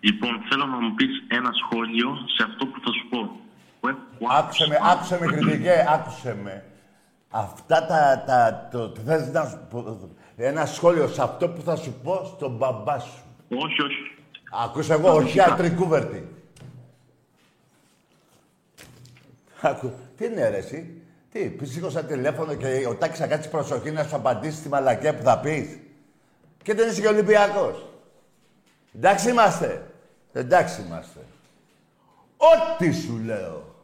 [0.00, 3.40] Λοιπόν, θέλω να μου πεις ένα σχόλιο σε αυτό που θα σου πω.
[3.80, 6.64] Που έχω Άκουσε με, άκουσε με κριτικέ, άκουσε με.
[7.30, 11.92] Αυτά τα, τα, το, θες να σου πω, ένα σχόλιο σε αυτό που θα σου
[12.02, 13.22] πω στον μπαμπά σου.
[13.48, 14.14] Όχι, όχι.
[14.64, 15.52] Άκουσε εγώ, όχι Φυσικά.
[15.52, 16.28] ατρικούβερτη.
[19.60, 20.97] Άκου, τι είναι ρε εσύ;
[21.32, 25.14] Τι, πεις σήκωσα τηλέφωνο και ο Τάκης θα κάτσει προσοχή να σου απαντήσει τη μαλακία
[25.14, 25.78] που θα πεις.
[26.62, 27.86] Και δεν είσαι και Ολυμπιακός.
[28.94, 29.90] Εντάξει είμαστε.
[30.32, 31.20] Εντάξει είμαστε.
[32.36, 33.74] Ό,τι σου λέω.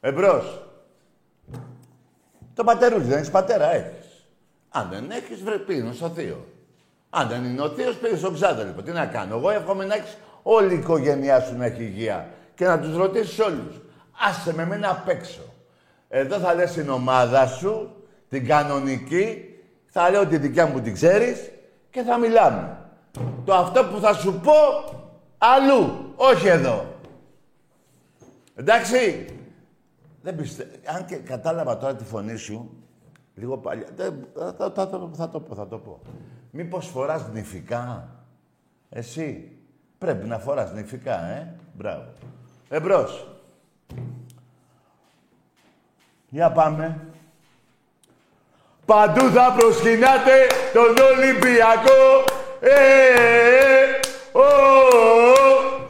[0.00, 0.66] Εμπρός.
[2.54, 4.26] Το πατερούλι δεν έχεις πατέρα, έχεις.
[4.70, 6.46] Αν δεν έχεις, βρε πήγαινε στο θείο.
[7.10, 8.82] Αν δεν είναι ο θείος, πήγαινε στον ξάδελφο.
[8.82, 9.36] Τι να κάνω.
[9.36, 12.28] Εγώ εύχομαι να έχεις όλη η οικογένειά σου να έχει υγεία.
[12.54, 13.80] Και να τους ρωτήσεις όλους.
[14.28, 15.45] Άσε με μένα απ' έξω.
[16.18, 17.90] Εδώ θα λες την ομάδα σου,
[18.28, 19.54] την κανονική,
[19.86, 21.50] θα λέω τη δικιά μου την ξέρεις
[21.90, 22.78] και θα μιλάμε.
[23.44, 24.52] Το αυτό που θα σου πω,
[25.38, 26.84] αλλού, όχι εδώ.
[28.54, 29.26] Εντάξει.
[30.22, 30.70] Δεν πιστεύω.
[30.84, 32.70] Αν και κατάλαβα τώρα τη φωνή σου,
[33.34, 33.86] λίγο παλιά.
[33.96, 36.00] Δεν, θα, θα, θα, θα, θα το πω, θα το πω.
[36.50, 38.08] Μήπως φοράς νηφικά.
[38.88, 39.50] Εσύ;
[39.98, 41.54] Πρέπει να φοράς νηφικά, ε.
[41.76, 42.12] Μπράβο.
[42.68, 43.28] Εμπρός.
[46.36, 46.98] Για πάμε.
[48.86, 52.24] Παντού θα προσκυνάτε τον Ολυμπιακό.
[52.60, 53.14] Ε, ε,
[53.72, 54.00] ε,
[54.32, 55.88] ο, ο, ο.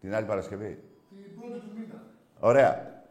[0.00, 0.78] Την άλλη Παρασκευή.
[1.08, 2.02] Την πρώτη του μήνα.
[2.40, 3.02] Ωραία.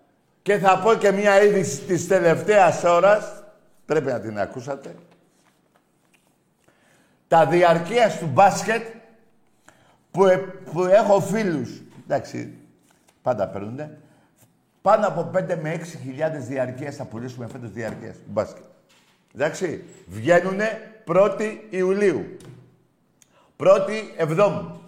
[0.41, 3.43] Και θα πω και μια είδηση της τελευταίας ώρας.
[3.85, 4.95] Πρέπει να την ακούσατε.
[7.27, 9.01] Τα διαρκείας του μπάσκετ
[10.13, 10.37] που, ε-
[10.71, 11.81] που έχω φίλους.
[12.03, 12.53] Εντάξει,
[13.21, 13.97] πάντα παίρνουνε.
[14.81, 18.63] Πάνω από 5 με 6 χιλιάδες διαρκείας θα πουλήσουμε φέτος διαρκείας του μπάσκετ.
[19.35, 22.37] Εντάξει, βγαίνουνε 1η Ιουλίου.
[23.57, 24.81] 1η Εβδόμου.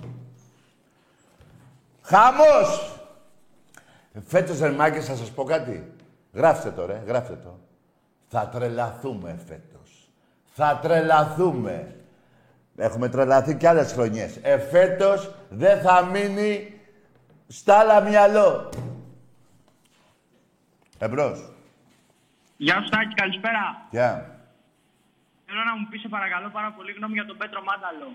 [2.01, 2.99] Χαμός!
[4.25, 5.91] Φέτος, Ερμάκης, θα σας πω κάτι.
[6.33, 7.01] Γράφτε το, ρε.
[7.05, 7.59] Γράφτε το.
[8.27, 10.09] Θα τρελαθούμε φέτος.
[10.55, 11.95] Θα τρελαθούμε.
[12.77, 14.39] Έχουμε τρελαθεί κι άλλες χρονιές.
[14.41, 16.79] Εφέτος δεν θα μείνει
[17.47, 18.69] στα άλλα μυαλό.
[20.97, 21.49] Εμπρός.
[22.57, 23.88] Γεια σου Τάκη, καλησπέρα.
[23.89, 24.39] Γεια.
[25.45, 28.11] Θέλω να μου πεις σε παρακαλώ πάρα πολύ γνώμη για τον Πέτρο Μάνταλο.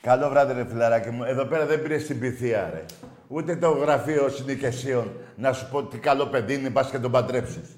[0.00, 1.24] Καλό βράδυ, ρε φιλαράκι μου.
[1.24, 2.84] Εδώ πέρα δεν πήρες συμπηθία, ρε.
[3.28, 7.76] Ούτε το γραφείο συνοικεσίων να σου πω τι καλό παιδί είναι, πας και τον παντρέψεις.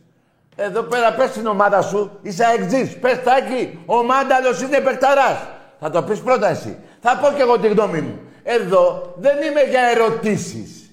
[0.56, 2.98] Εδώ πέρα πες στην ομάδα σου, είσαι αεξής.
[2.98, 5.48] Πες τάκι, ο Μάνταλος είναι παιχταράς.
[5.84, 6.78] Θα το πεις πρώτα εσύ.
[7.00, 8.20] Θα πω κι εγώ τη γνώμη μου.
[8.42, 10.90] Εδώ δεν είμαι για ερωτήσεις.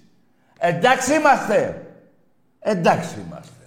[0.60, 1.86] Εντάξει είμαστε.
[2.60, 3.66] Εντάξει είμαστε.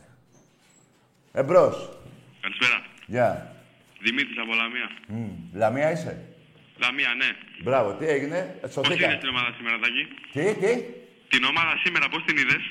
[1.33, 1.99] Εμπρός.
[2.41, 2.83] Καλησπέρα.
[3.07, 3.55] Γεια.
[4.03, 4.89] Δημήτρης από Λαμία.
[5.09, 6.25] Μμ, Λαμία είσαι;
[6.83, 7.27] Λαμία, ναι.
[7.63, 9.07] Μπράβο, τι έγινε; Ε, Πώς Σωθήκα.
[9.07, 10.73] είδες την ομάδα σήμερα, Τάκη; Τι, τι;
[11.29, 12.63] Την ομάδα σήμερα πώς την είδες;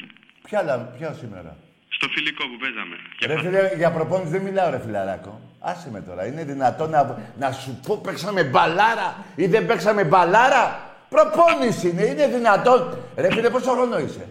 [0.47, 1.57] Ποια, λα- ποια σήμερα;
[2.03, 2.95] Στο φιλικό που παίζαμε.
[3.17, 5.39] Και Ρε πα- φίλε, για προπόνηση δεν μιλάω ρε φιλαράκο.
[5.59, 6.25] Άσε με τώρα.
[6.25, 10.91] Είναι δυνατόν να, να σου πω παίξαμε μπαλάρα ή δεν παίξαμε μπαλάρα.
[11.09, 12.03] Προπόνηση είναι.
[12.03, 12.97] Είναι δυνατόν.
[13.15, 14.27] Ρε φίλε, πόσο χρόνο είσαι;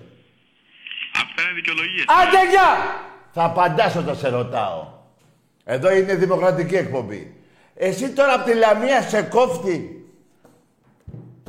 [1.23, 2.05] Αυτά είναι δικαιολογίες.
[2.23, 2.71] Άντε γεια!
[3.33, 4.87] Θα απαντάς όταν σε ρωτάω.
[5.65, 7.37] Εδώ είναι δημοκρατική εκπομπή.
[7.75, 10.07] Εσύ τώρα από τη Λαμία σε κόφτη.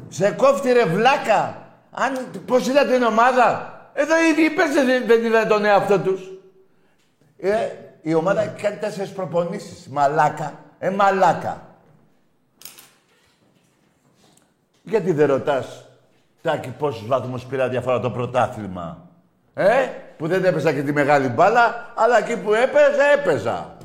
[0.09, 1.67] Σε κόφτη ρε βλάκα.
[1.91, 6.21] Αν, πώς είδα την ομάδα; Εδώ οι ίδιοι παίζουν δεν, δεν είδαν τον εαυτό τους.
[7.37, 7.69] Ε,
[8.01, 9.87] η ομάδα κάνει τέσσερις προπονήσεις.
[9.87, 10.53] Μαλάκα.
[10.79, 11.61] Ε, μαλάκα.
[14.83, 15.85] Γιατί δεν ρωτάς,
[16.41, 19.09] Τάκη, πόσους βαθμούς πήρα διαφορά το πρωτάθλημα;
[19.53, 23.75] Ε, που δεν έπαιζα και τη μεγάλη μπάλα, αλλά εκεί που έπαιζα, έπαιζα.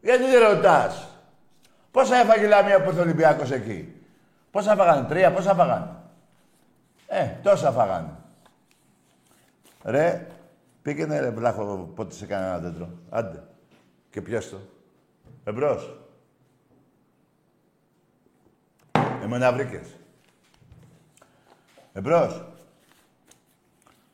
[0.00, 1.08] Γιατί δεν ρωτάς;
[1.90, 4.02] Πόσα έφαγε η Λαμία που ήρθε ο Ολυμπιακός εκεί;
[4.50, 5.90] Πόσα φάγανε, τρία, πόσα φάγανε;
[7.06, 8.17] Ε, τόσα φάγανε.
[9.90, 10.26] Ρε,
[10.82, 12.88] πήγαινε ρε βλάχο πότε σε κανένα ένα δέντρο.
[13.10, 13.42] Άντε.
[14.10, 14.56] Και πιάσ' το.
[15.44, 15.98] Εμπρός.
[19.22, 19.96] Εμένα βρήκες.
[21.92, 22.44] Εμπρός.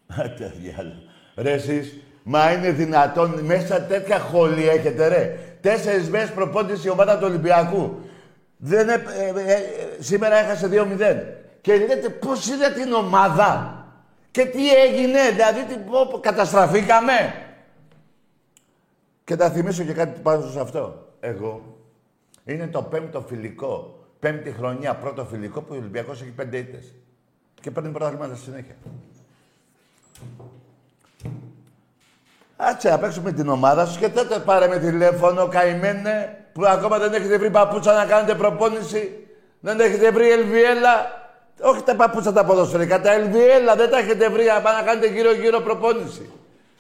[0.07, 0.93] Άντε διάλο.
[1.37, 5.39] Ρε εσείς, μα είναι δυνατόν, μέσα τέτοια χολή έχετε ρε.
[5.61, 8.01] Τέσσερις μέρες προπόνηση η ομάδα του Ολυμπιακού.
[8.57, 9.63] Δεν, έ- ε, ε, ε,
[9.99, 11.23] σήμερα έχασε 2-0.
[11.61, 13.84] Και λέτε πώς είναι την ομάδα;
[14.35, 17.13] Και τι έγινε, δηλαδή τι, πω, πω, καταστραφήκαμε.
[19.25, 21.09] Και θα θυμίσω και κάτι πάνω σε αυτό.
[21.21, 21.79] Εγώ.
[22.45, 23.99] Είναι το πέμπτο φιλικό.
[24.19, 26.95] Πέμπτη χρονιά, πρώτο φιλικό που ο Ολυμπιακός έχει πέντε ήττες.
[27.61, 28.75] Και παίρνει πρωταθλήματα στη συνέχεια.
[32.57, 37.13] Άτσε να παίξουμε την ομάδα σου και τότε πάρε με τηλέφωνο, καημένε, που ακόμα δεν
[37.13, 39.27] έχετε βρει παπούτσα να κάνετε προπόνηση.
[39.61, 41.23] Δεν έχετε βρει ελβιέλα.
[41.61, 45.61] Όχι τα παπούτσα τα ποδοσφαιρικά, τα ελβιέλα δεν τα έχετε βρει να να κάνετε γύρω-γύρω
[45.61, 46.31] προπόνηση.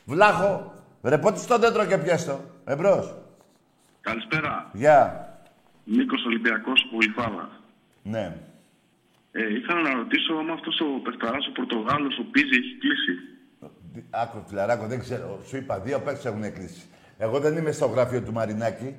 [0.04, 2.40] Βλάχο, ρε πότε στο δέντρο και πιέστο.
[2.64, 3.14] Εμπρός.
[4.00, 4.70] Καλησπέρα.
[4.72, 5.28] Γεια.
[5.84, 7.48] Νίκος Ολυμπιακός Πολυφάλα.
[8.02, 8.37] Ναι.
[9.32, 13.12] Ε, ήθελα να ρωτήσω αν αυτός ο παιχταράς ο Πορτογάλος, ο Πίζη, έχει κλείσει;
[14.10, 15.40] Άκου, φιλαράκο, δεν ξέρω.
[15.48, 16.82] Σου είπα, δύο παίκτες έχουν κλείσει.
[17.18, 18.94] Εγώ δεν είμαι στο γραφείο του Μαρινάκη.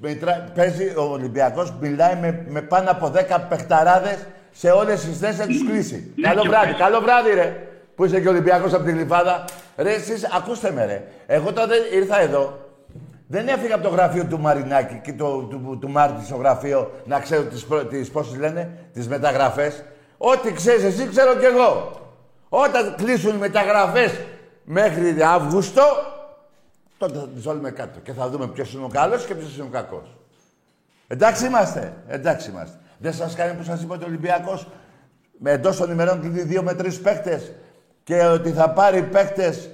[0.00, 5.36] Μετρά- Παίζει ο Ολυμπιακός, μιλάει με, με πάνω από 10 παιχταράδες σε όλες τις θέσεις,
[5.38, 6.12] θα τους κλείσει.
[6.16, 6.78] Ναι, καλό και βράδυ, παίζει.
[6.82, 7.66] καλό βράδυ ρε.
[7.94, 9.44] Που είσαι και Ολυμπιακός από την Γλυφάδα.
[9.76, 11.04] Ρε εσείς, ακούστε με ρε.
[11.26, 12.58] Εγώ τότε ήρθα εδώ.
[13.26, 17.20] Δεν έφυγα από το γραφείο του Μαρινάκη και το, του, του Μάρτη στο γραφείο να
[17.20, 19.82] ξέρω τις, προ- τις πώς τις λένε, τις μεταγραφές.
[20.18, 22.00] Ό,τι ξέρεις εσύ, ξέρω κι εγώ.
[22.48, 24.12] Όταν κλείσουν οι μεταγραφές
[24.64, 25.82] μέχρι Αύγουστο,
[26.98, 29.64] τότε θα τις βάλουμε κάτω και θα δούμε ποιος είναι ο καλός και ποιος είναι
[29.66, 30.16] ο κακός.
[31.08, 32.76] Εντάξει είμαστε, εντάξει είμαστε.
[33.00, 34.68] Δεν σας κάνει που σας είπε ότι ο Ολυμπιακός
[35.38, 37.52] με εντός των ημερών κλείνει δύο με τρεις παίχτες
[38.02, 39.70] και ότι θα πάρει παίχτες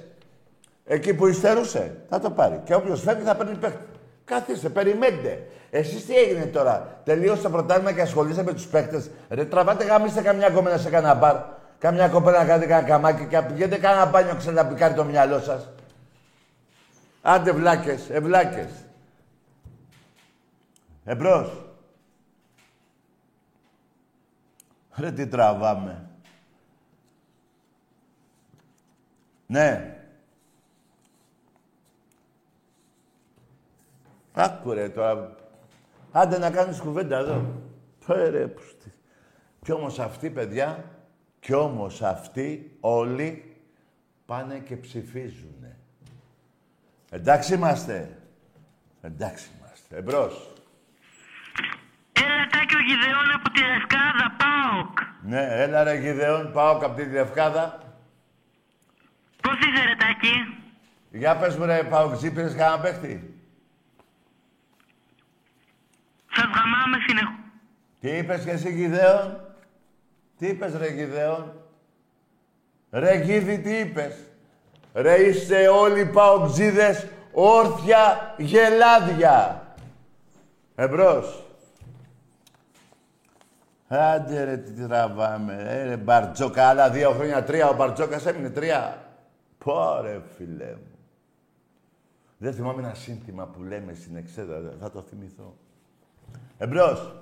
[0.85, 1.95] εκεί που υστερούσε.
[2.09, 2.61] Θα το πάρει.
[2.63, 3.85] Και όποιος φεύγει θα παίρνει παίχτη.
[4.25, 5.47] Καθίστε, περιμένετε.
[5.69, 9.09] Εσείς τι έγινε τώρα; Τελείωσε το πρωτάθλημα και ασχολείστε με τους παίχτες.
[9.29, 11.35] Ρε τραβάτε γαμίστε καμιά κόμενα σε κανένα μπαρ.
[11.79, 15.69] Καμιά κοπέλα να κάνετε κανένα καμάκι και πηγαίνετε κανένα μπάνιο ξαναπικάρει το μυαλό σας.
[17.21, 18.69] Άντε βλάκες, ευλάκες.
[21.05, 21.66] Εμπρός.
[24.97, 26.09] Ρε τι τραβάμε.
[29.47, 29.97] Ναι.
[34.33, 35.35] Άκου ρε τώρα.
[36.11, 37.45] Άντε να κάνεις κουβέντα εδώ.
[38.05, 38.93] Πέρε, πούστη.
[39.63, 40.83] Κι όμως αυτοί, παιδιά,
[41.39, 43.55] κι όμως αυτοί όλοι
[44.25, 45.77] πάνε και ψηφίζουνε.
[47.09, 48.17] Εντάξει είμαστε.
[49.01, 49.97] Εντάξει είμαστε.
[49.97, 50.53] Εμπρός.
[52.23, 54.97] Έλα τάκι ο Γιδεών από τη Λευκάδα, ΠΑΟΚ.
[55.21, 57.79] Ναι, έλα ρε Γιδεών, πάω από τη Λευκάδα.
[59.41, 60.33] Πώς είσαι ρε τάκι.
[61.11, 63.41] Για πες μου ρε Παοξή, πήρες κανένα παίχτη;
[66.35, 67.35] Σας γαμάμε συνεχώς.
[67.99, 69.41] Τι είπες και εσύ Γιδεών.
[70.37, 71.53] Τι είπες ρε Γιδεών.
[72.91, 74.15] Ρε Γίδη, τι είπες;
[74.93, 79.67] Ρε είστε όλοι παοξίδες όρθια γελάδια.
[80.75, 81.46] Εμπρός.
[83.87, 85.65] Άντε ρε τι τραβάμε.
[85.67, 87.69] Ε, ρε Μπαρτζόκα, άλλα δύο χρόνια, τρία.
[87.69, 89.01] Ο Μπαρτζόκας έμεινε τρία.
[89.57, 90.97] Πόρε φίλε μου.
[92.37, 94.73] Δεν θυμάμαι ένα σύνθημα που λέμε στην εξέδρα.
[94.79, 95.57] Θα το θυμηθώ.
[96.57, 97.15] Εμπρός.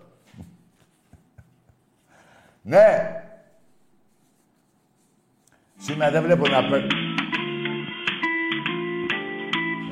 [2.61, 3.21] ναι.
[5.77, 6.93] Σήμερα δεν βλέπω να παίρνει.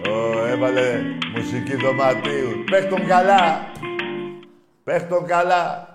[0.10, 1.02] Ω, έβαλε
[1.36, 2.64] μουσική δωματίου.
[2.72, 3.72] Πέχ' τον καλά.
[4.84, 5.93] Πέχ' τον καλά.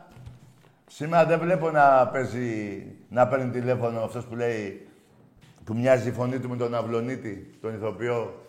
[0.88, 4.88] Σήμερα δεν βλέπω να παίζει, να παίρνει τηλέφωνο αυτός που λέει,
[5.64, 8.46] που μοιάζει η φωνή του με τον Αυλονίτη, τον ηθοποιό.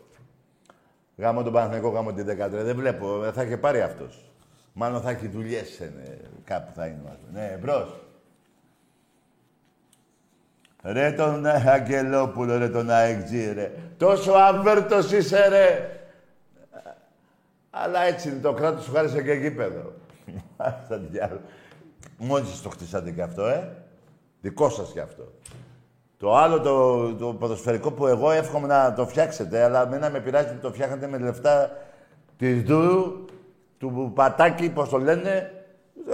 [1.18, 2.50] Γάμο τον Παναθηναϊκό, γάμο την 13.
[2.50, 4.32] Δεν βλέπω, ε, θα είχε πάρει αυτός.
[4.74, 5.92] Μάλλον θα έχει δουλειές ε,
[6.44, 7.02] κάπου θα είναι.
[7.04, 7.20] μάλλον.
[7.34, 8.04] Ναι, μπρος.
[10.84, 13.72] Ρε τον Αγγελόπουλο, ρε τον Αεκτζή, ρε.
[13.98, 15.94] Τόσο αβέρτος είσαι, ρε.
[17.70, 19.94] Αλλά έτσι είναι, το κράτος σου χάρισε και γήπεδο.
[20.86, 21.42] Στα διάλογο.
[22.22, 23.84] Μόνοι σας το χτίσατε και αυτό, ε.
[24.42, 25.32] Δικό σας κι αυτό.
[26.18, 30.54] Το άλλο, το, το ποδοσφαιρικό που εγώ εύχομαι να το φτιάξετε, αλλά μένα με πειράζει
[30.54, 31.72] που το φτιάχνετε με λεφτά
[32.38, 33.26] της Δούρου,
[33.78, 35.64] του Πατάκη, πώς το λένε,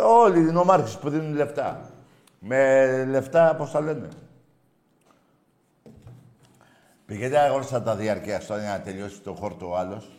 [0.03, 1.89] όλοι οι νομάρχες που δίνουν λεφτά.
[2.39, 4.07] Με λεφτά, πώς τα λένε.
[7.05, 10.11] Πηγαίνετε αγόρσα τα διαρκεία στο για να τελειώσει το χόρτο ο άλλος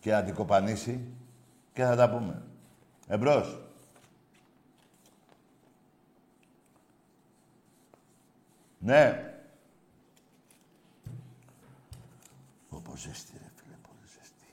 [0.00, 1.00] και να την κοπανίσει
[1.72, 2.42] και θα τα πούμε.
[3.08, 3.65] Εμπρός.
[8.78, 9.34] Ναι.
[12.68, 14.46] Όπως ζέστη, ρε φίλε, πολύ ζέστη.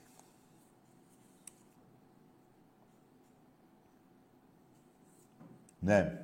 [5.78, 6.18] Ναι.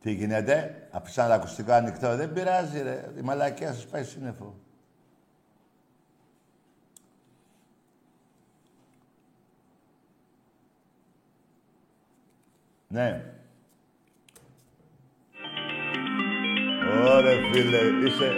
[0.00, 2.16] Τι γίνεται, αφήσαν το ακουστικό ανοιχτό.
[2.16, 3.12] Δεν πειράζει, ρε.
[3.16, 4.57] Η μαλακία σας πάει σύννεφο.
[12.88, 13.24] Ναι.
[17.20, 18.32] ρε φίλε, είσαι...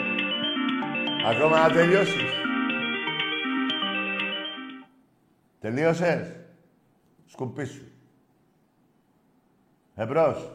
[1.27, 2.33] Ακόμα να τελειώσεις.
[5.61, 6.37] Τελείωσες.
[7.27, 7.93] Σκουπί σου.
[9.95, 10.53] Εμπρός.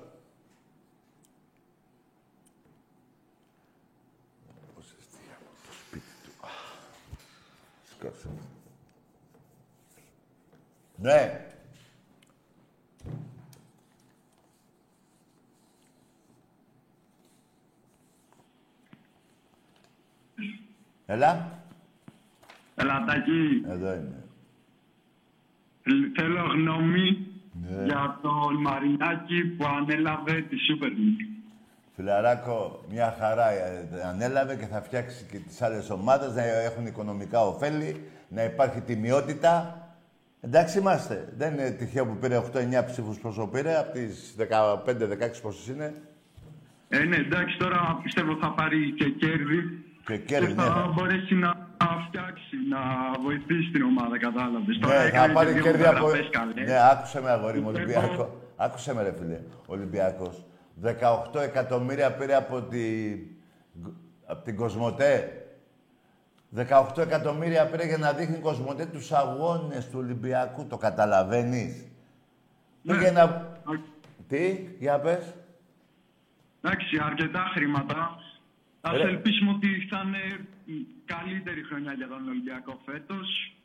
[7.91, 8.27] Σκάψε.
[10.95, 11.54] Ναι.
[21.05, 21.59] Έλα.
[22.75, 24.23] Ελατάκι, Εδώ είμαι.
[26.15, 27.27] θέλω γνώμη
[27.69, 27.83] Ναι.
[27.85, 31.29] για τον Μαρινάκη που ανέλαβε τη Super League.
[31.95, 37.41] Φιλαράκο, μια χαρά ε, ανέλαβε και θα φτιάξει και τις άλλες ομάδες να έχουν οικονομικά
[37.47, 39.79] ωφέλη, να υπάρχει τιμιότητα.
[40.41, 41.33] Εντάξει είμαστε.
[41.37, 45.93] Δεν είναι τυχαίο που πήρε 8-9 ψήφους πόσο πήρε, από τις 15-16 πόσες είναι.
[46.89, 50.67] Ε, ναι, εντάξει, τώρα πιστεύω θα πάρει και κέρδη Και κέρδη, και ναι.
[50.67, 51.53] θα μπορέσει να
[52.07, 52.79] φτιάξει, να
[53.21, 54.77] βοηθήσει την ομάδα, κατάλαβες.
[54.79, 55.93] Τώρα Ναι, θα έκανε πάρει και δύο κέρδη από...
[55.93, 56.67] μεταγραφές καλές.
[56.67, 58.41] Ναι, άκουσε με αγόρι μου, Πιστεύω- Ολυμπιακό.
[58.55, 60.45] Άκουσε με ρε φίλε, Ολυμπιακός.
[60.83, 62.83] 18 εκατομμύρια πήρε από, τη...
[64.25, 65.39] από την Κοσμοτέ.
[66.57, 70.65] 18 εκατομμύρια πήρε για να δείχνει η Κοσμοτέ τους αγώνες του Ολυμπιακού.
[70.67, 71.85] Το καταλαβαίνεις.
[72.81, 72.93] Ναι.
[72.93, 73.21] Πήγε να...
[73.21, 73.53] Α,
[74.27, 75.33] Τι, για πες.
[76.61, 78.15] Εντάξει, αρκετά χρήματα.
[78.87, 79.03] Ας Ρε.
[79.03, 83.55] ελπίσουμε ότι θα είναι η καλύτερη χρονιά για τον Ολυμπιακό φέτος.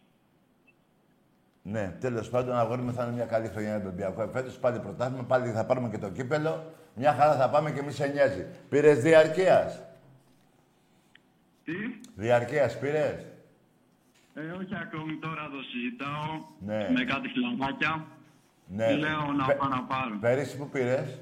[1.63, 4.29] Ναι, τέλος πάντων, αγόρι μου θα είναι μια καλή χρονιά για τον Ολυμπιακό.
[4.33, 6.73] Φέτος πάλι πρωτάθλημα, πάλι θα πάρουμε και το κύπελο.
[6.95, 8.47] Μια χαρά θα πάμε και μη σε νοιάζει.
[8.69, 9.83] Πήρες διαρκείας;
[11.65, 11.73] Τι;
[12.15, 13.27] Διαρκείας πήρες;
[14.35, 16.89] Ε, όχι ακόμη τώρα το συζητάω Ναι.
[16.97, 18.07] με κάτι φιλαράκια.
[18.67, 18.93] Ναι.
[18.97, 20.19] Λέω να Πε- πάω να πάρω.
[20.21, 21.19] Πέρυσι που πήρες;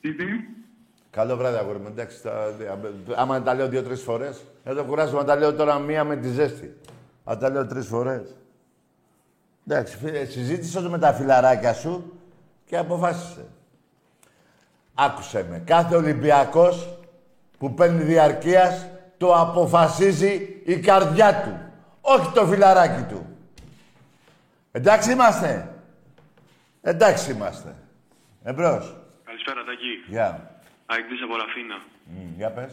[0.00, 0.24] Τι, τι;
[1.16, 1.86] Καλό βράδυ, αγόρι μου.
[1.86, 2.54] Εντάξει, τα,
[3.16, 4.44] άμα τα λέω δύο-τρεις φορές.
[4.64, 6.76] Δεν το κουράζομαι να τα λέω τώρα μία με τη ζέστη.
[7.24, 8.34] Αν τα λέω τρεις φορές.
[9.66, 12.12] Εντάξει, φίλε, συζήτησες με τα φιλαράκια σου
[12.64, 13.46] και αποφάσισε.
[14.94, 15.58] Άκουσε με.
[15.58, 16.98] Κάθε Ολυμπιακός
[17.58, 21.58] που παίρνει διαρκείας το αποφασίζει η καρδιά του.
[22.00, 23.26] Όχι το φιλαράκι του.
[24.72, 25.74] Εντάξει είμαστε.
[26.82, 27.74] Εντάξει είμαστε.
[28.42, 28.96] Εμπρός.
[29.24, 30.12] Καλησπέρα, Τάκη.
[30.12, 30.55] Γεια.
[30.86, 31.78] Αεκτής από Ραφίνα.
[32.04, 32.72] Μμ, για πες.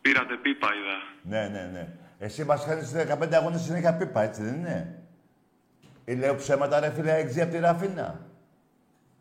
[0.00, 0.96] Πήρατε πίπα, είδα.
[1.22, 1.88] Ναι, ναι, ναι.
[2.18, 4.98] Εσύ μας χάνεις 15 αγώνες συνέχεια πίπα, έτσι δεν είναι;
[6.04, 8.20] Ή λέω ψέματα, ρε φίλε, έξι από τη Ραφίνα.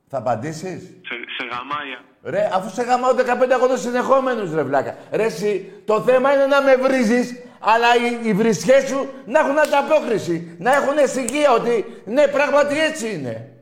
[0.07, 1.99] Θα απαντήσεις; Σε, σε γαμάια.
[2.23, 4.97] Ρε, αφού σε γαμάω 15 αγώνες συνεχόμενους, ρε βλάκα.
[5.11, 9.59] Ρε, εσύ, το θέμα είναι να με βρίζεις, αλλά οι, οι βρισιές σου να έχουν
[9.59, 10.55] ανταπόκριση.
[10.59, 13.52] Να έχουν αισθησία ότι, ναι, πράγματι έτσι είναι.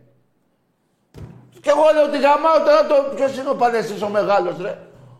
[1.62, 3.16] Και εγώ λέω ότι γαμάω τώρα το...
[3.16, 4.78] Ποιος είναι ο Παλαιστής ο μεγάλος, ρε;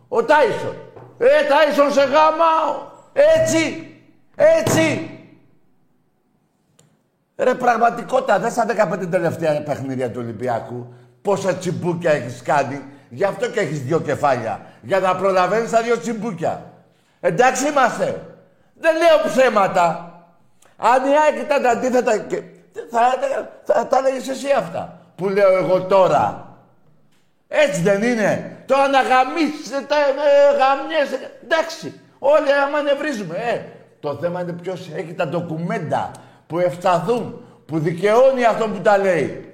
[0.08, 0.76] Ο Τάισον.
[1.18, 2.90] Ε, Τάισον σε γαμάω.
[3.12, 3.86] Έτσι.
[4.34, 5.10] Έτσι.
[7.36, 10.94] Ρε, πραγματικότητα, δεν στα 15 τελευταία παιχνίδια του Ολυμπιακού.
[11.22, 12.82] Πόσα τσιμπούκια έχεις κάνει.
[13.08, 14.60] Γι' αυτό και έχεις δύο κεφάλια.
[14.82, 16.72] Για να προλαβαίνεις τα δύο τσιμπούκια.
[17.20, 18.26] Εντάξει είμαστε.
[18.74, 20.12] Δεν λέω ψέματα.
[20.76, 22.42] Αν η ΑΕΚ ήταν τα αντίθετα και...
[22.90, 23.00] Θα,
[23.64, 26.56] θα, θα τα έλεγες εσύ αυτά που λέω εγώ τώρα.
[27.48, 28.62] Έτσι δεν είναι.
[28.66, 31.30] Τώρα να γαμίσετε τα ε, γαμιέσαι.
[31.42, 32.00] Εντάξει.
[32.18, 33.36] Όλοι άμα νευρίζουμε.
[33.36, 33.62] Ε.
[34.00, 36.10] Το θέμα είναι ποιος έχει τα ντοκουμέντα
[36.46, 39.52] που ευσταθούν, που δικαιώνει αυτό που τα λέει.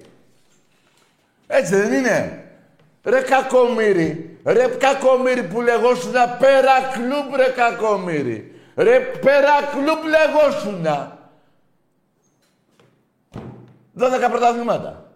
[1.47, 2.45] Έτσι δεν είναι.
[3.05, 8.61] Ρε κακομύρι, ρε κακομύρι που λεγόσουνα Πέρα Κλουμπ ρε κακομύρι.
[8.77, 11.19] Ρε Πέρα Κλουμπ λεγόσουνα.
[13.99, 15.08] 12 πρωταθλήματα.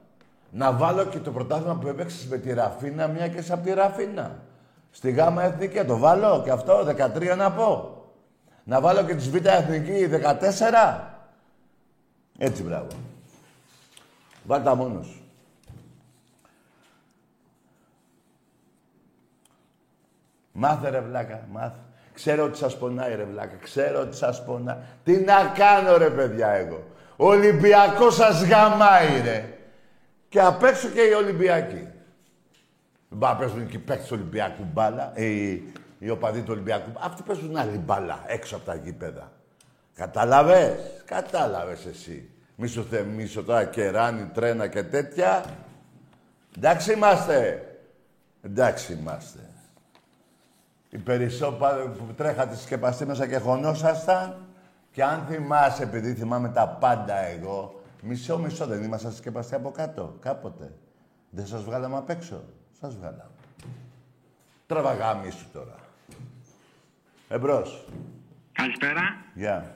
[0.54, 3.72] Να βάλω και το πρωτάθλημα που έπαιξες με τη Ραφίνα, μια και είσαι από τη
[3.72, 4.38] Ραφίνα.
[4.90, 7.96] Στη Γάμα Εθνική, το βάλω και αυτό, 13 να πω.
[8.64, 11.00] Να βάλω και τη Β' Εθνική, 14.
[12.38, 12.86] Έτσι, μπράβο.
[14.44, 15.20] Βάλ' τα μόνος σου.
[20.52, 21.78] Μάθε ρε βλάκα, μάθε.
[22.12, 24.76] Ξέρω ότι σας πονάει ρε βλάκα, ξέρω ότι σας πονάει.
[25.04, 26.82] Τι να κάνω ρε παιδιά εγώ.
[27.16, 29.56] Ο Ολυμπιακός σας γαμάει ρε.
[30.32, 31.88] Και απ' έξω και οι Ολυμπιακοί.
[33.08, 35.52] Δεν πάει να παίζουν και οι παίκτες του Ολυμπιακού μπάλα, οι,
[35.98, 36.90] οι οπαδοί του Ολυμπιακού.
[37.00, 39.32] Αυτοί παίζουν άλλη μπάλα έξω από τα γήπεδα.
[39.94, 40.72] Κατάλαβες,
[41.04, 42.30] κατάλαβες εσύ.
[42.56, 45.44] Μη σου θεμίσω τώρα κεράνι, τρένα και τέτοια.
[46.56, 47.66] Εντάξει είμαστε.
[48.42, 49.40] Εντάξει είμαστε.
[50.90, 54.46] Οι περισσότεροι που τρέχατε στη σκεπαστή μέσα και χωνόσασταν.
[54.92, 59.70] Και αν θυμάσαι, επειδή θυμάμαι τα πάντα εγώ, μισό μισό δεν ήμασταν στη σκεπαστή από
[59.70, 60.72] κάτω, κάποτε.
[61.30, 62.44] Δεν σας βγάλαμε απ' έξω.
[62.80, 63.30] Σας βγάλαμε.
[64.66, 65.74] Τραβαγάμι σου τώρα.
[67.28, 67.86] Εμπρός.
[68.52, 69.16] Καλησπέρα.
[69.34, 69.74] Γεια.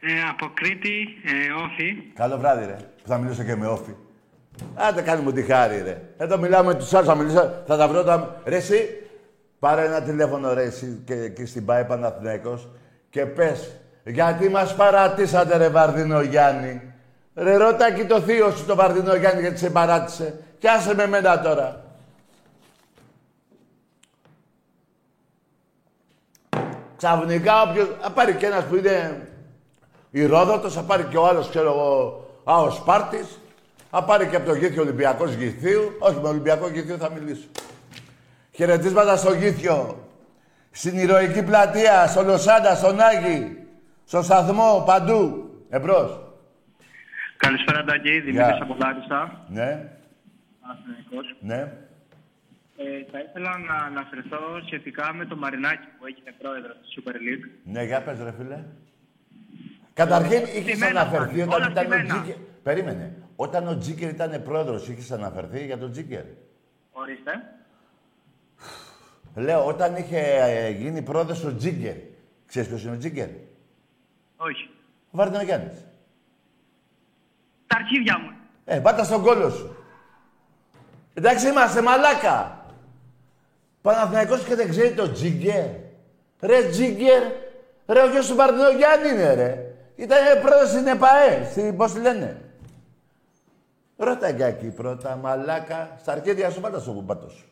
[0.00, 2.12] Ε, από Κρήτη, ε, όφη.
[2.14, 2.76] Καλό βράδυ, ρε.
[3.02, 3.94] Που θα μιλήσω και με όφη.
[4.74, 6.02] Άντε κάνει μου τη χάρη, ρε.
[6.16, 8.40] Εδώ μιλάμε με τους άλλους, θα μιλήσω, θα τα βρω τα...
[8.44, 8.88] Ρε εσύ,
[9.58, 12.68] πάρε ένα τηλέφωνο, ρε εσύ, και εκεί στην ΠΑΕ Παναθηναίκος
[13.10, 16.92] και πες, γιατί μας παρατήσατε, ρε Βαρδινό Γιάννη.
[17.40, 20.40] Ρε ρώτα εκεί το θείο σου, το Βαρδινό Γιάννη, γιατί σε παράτησε.
[20.58, 21.84] Κι άσε με μένα τώρα.
[26.96, 27.88] Ξαφνικά όποιος...
[28.00, 29.28] Θα πάρει και ένας που είναι
[30.10, 33.38] Ηρόδοτος, θα πάρει και ο άλλος, ξέρω εγώ, α, ο Σπάρτης.
[33.90, 35.92] Θα πάρει και από το Γήθιο Ολυμπιακός Γηθίου.
[35.98, 37.46] Όχι, με Ολυμπιακό Γηθίου θα μιλήσω.
[38.52, 39.98] Χαιρετίσματα στο Γήθιο.
[40.70, 43.66] Στην ηρωική πλατεία, στο Λοσάντα, στον Άγη,
[44.04, 45.50] στο σταθμό, παντού.
[45.68, 46.27] Εμπρός.
[47.38, 48.20] Καλησπέρα, Τάκη.
[48.20, 49.44] Δημήτρης από Λάρισα.
[49.48, 49.88] Ναι,
[50.60, 51.36] Παναθηναϊκός.
[51.40, 51.72] ναι.
[52.80, 57.50] Ε, θα ήθελα να αναφερθώ σχετικά με το Μαρινάκι που έγινε πρόεδρος της Super League.
[57.64, 58.64] Ναι, για πες ρε φίλε.
[59.94, 62.22] Καταρχήν είχες στημένα αναφερθεί πάνε, όταν όλα ήταν ο στημένα.
[62.22, 62.40] Τζίκερ.
[62.62, 63.16] Περίμενε.
[63.36, 66.24] Όταν ο Τζίκερ ήταν πρόεδρος, είχες αναφερθεί για τον Τζίκερ;
[66.92, 67.32] Ορίστε.
[69.34, 71.94] Λέω, όταν είχε ε, γίνει πρόεδρος ο Τζίκερ.
[72.46, 73.28] Ξέρεις ποιος είναι ο Τζίκερ;
[74.36, 74.70] Όχι.
[75.10, 75.84] Ο Βαρδινογιάννης.
[77.68, 78.30] Τα αρχίδια μου.
[78.64, 79.76] Ε, πάτα στον κόλο σου.
[81.14, 82.64] Εντάξει είμαστε, μαλάκα.
[83.82, 85.64] Παναθηναϊκός και δεν ξέρει το Τζίγκερ.
[86.40, 87.22] Ρε Τζίγκερ.
[87.86, 89.74] Ρε ο γιος του Βαρδινογιάννη είναι ρε.
[89.96, 92.42] Ήταν πρόεδρος στην ΕΠΑΕ, στην, πώς τη λένε.
[93.96, 95.96] Ρώτα για εκεί πρώτα, μαλάκα.
[96.00, 97.46] Στα αρχίδια σου πάτα στο κουμπάτο σου.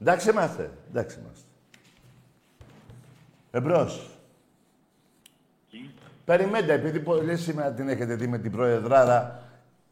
[0.00, 1.46] Εντάξει είμαστε, εντάξει είμαστε.
[3.50, 4.13] Εμπρός.
[6.24, 9.42] Περιμένετε, επειδή πολύ σήμερα την έχετε δει με την Προεδράρα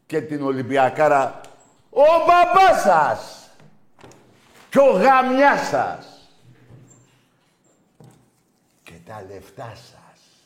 [0.05, 1.41] και την Ολυμπιακάρα.
[1.89, 3.49] Ο μπαμπάς σας
[4.69, 6.29] και ο γαμιάς σας
[8.83, 10.45] και τα λεφτά σας.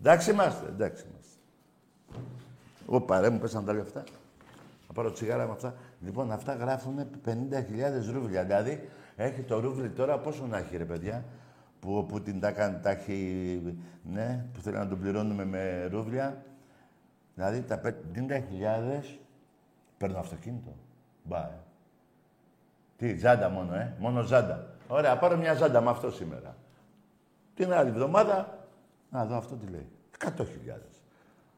[0.00, 1.38] Εντάξει είμαστε, εντάξει είμαστε.
[2.88, 4.04] Εγώ παρέ μου πέσαν τα λεφτά.
[4.86, 5.74] Θα πάρω τσιγάρα με αυτά.
[6.04, 8.44] Λοιπόν, αυτά γράφουν 50.000 ρούβλια.
[8.44, 11.24] Δηλαδή, έχει το ρούβλι τώρα πόσο να έχει, ρε παιδιά;
[11.84, 16.44] Που ο Πούτιν τα κάνει, τα έχει, ναι, που θέλει να τον πληρώνουμε με ρούβλια.
[17.34, 19.18] Δηλαδή, τα 50.000
[19.98, 20.76] παίρνω αυτοκίνητο.
[21.22, 21.60] Μπα, ε.
[22.96, 23.94] Τι, ζάντα μόνο, ε.
[23.98, 24.66] Μόνο ζάντα.
[24.88, 26.56] Ωραία, πάρω μια ζάντα με αυτό σήμερα.
[27.54, 28.66] Την άλλη εβδομάδα,
[29.10, 29.88] να δω αυτό τι λέει.
[30.18, 30.42] 100.000.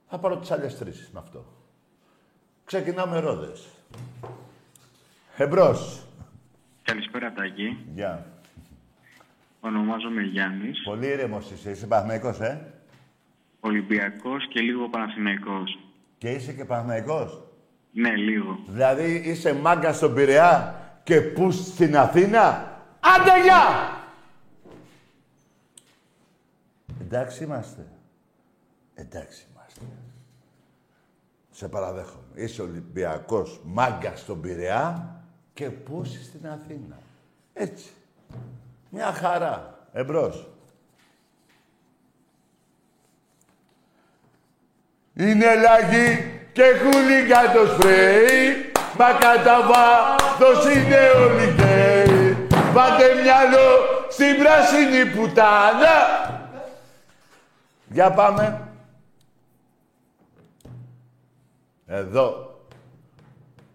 [0.08, 1.44] Θα πάρω τις άλλες τρεις με αυτό.
[2.64, 3.68] Ξεκινάω με ρόδες.
[5.36, 6.06] Εμπρός.
[6.82, 7.86] Καλησπέρα, Τάκη.
[7.94, 8.26] Γεια.
[9.60, 10.82] Ονομάζομαι Γιάννης.
[10.84, 11.70] Πολύ ήρεμος είσαι.
[11.70, 12.72] Είσαι Παναθηναϊκός, ε;
[13.60, 15.78] Ολυμπιακός και λίγο Παναθηναϊκός.
[16.18, 17.42] Και είσαι και Παναθηναϊκός;
[17.92, 18.58] Ναι, λίγο.
[18.66, 23.90] Δηλαδή είσαι μάγκα στον Πειραιά και πού στην Αθήνα; Άντε γεια!
[27.00, 27.86] Εντάξει είμαστε.
[28.94, 29.80] Εντάξει είμαστε.
[31.50, 32.24] Σε παραδέχομαι.
[32.34, 35.14] Είσαι Ολυμπιακός μάγκα στον Πειραιά
[35.54, 36.98] και πού στην Αθήνα.
[37.52, 37.90] Έτσι.
[38.96, 39.78] Μια χαρά.
[39.92, 40.48] Εμπρός.
[45.14, 53.68] Είναι λαγί και χούλιγκα το σπρέι Μα κατά βάθος είναι όλοι γκέι Πάτε μυαλό
[54.08, 55.96] στην πράσινη πουτάνα
[57.88, 58.68] Για πάμε.
[61.86, 62.60] Εδώ.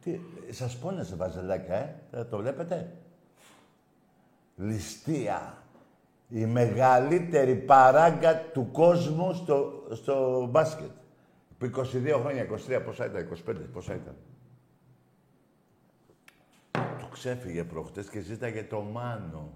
[0.04, 0.20] Τι,
[0.50, 3.01] σας πόνεσε βαζελάκια, ε; Δεν το βλέπετε;
[4.62, 5.56] Ληστεία.
[6.30, 10.90] Η μεγαλύτερη παράγκα του κόσμου στο, στο μπάσκετ.
[11.58, 12.48] Που 22 χρόνια,
[12.78, 14.16] 23, πόσα ήταν, 25, πόσα ήταν.
[16.72, 19.54] Του ξέφυγε προχτές και ζήταγε το Μάνο.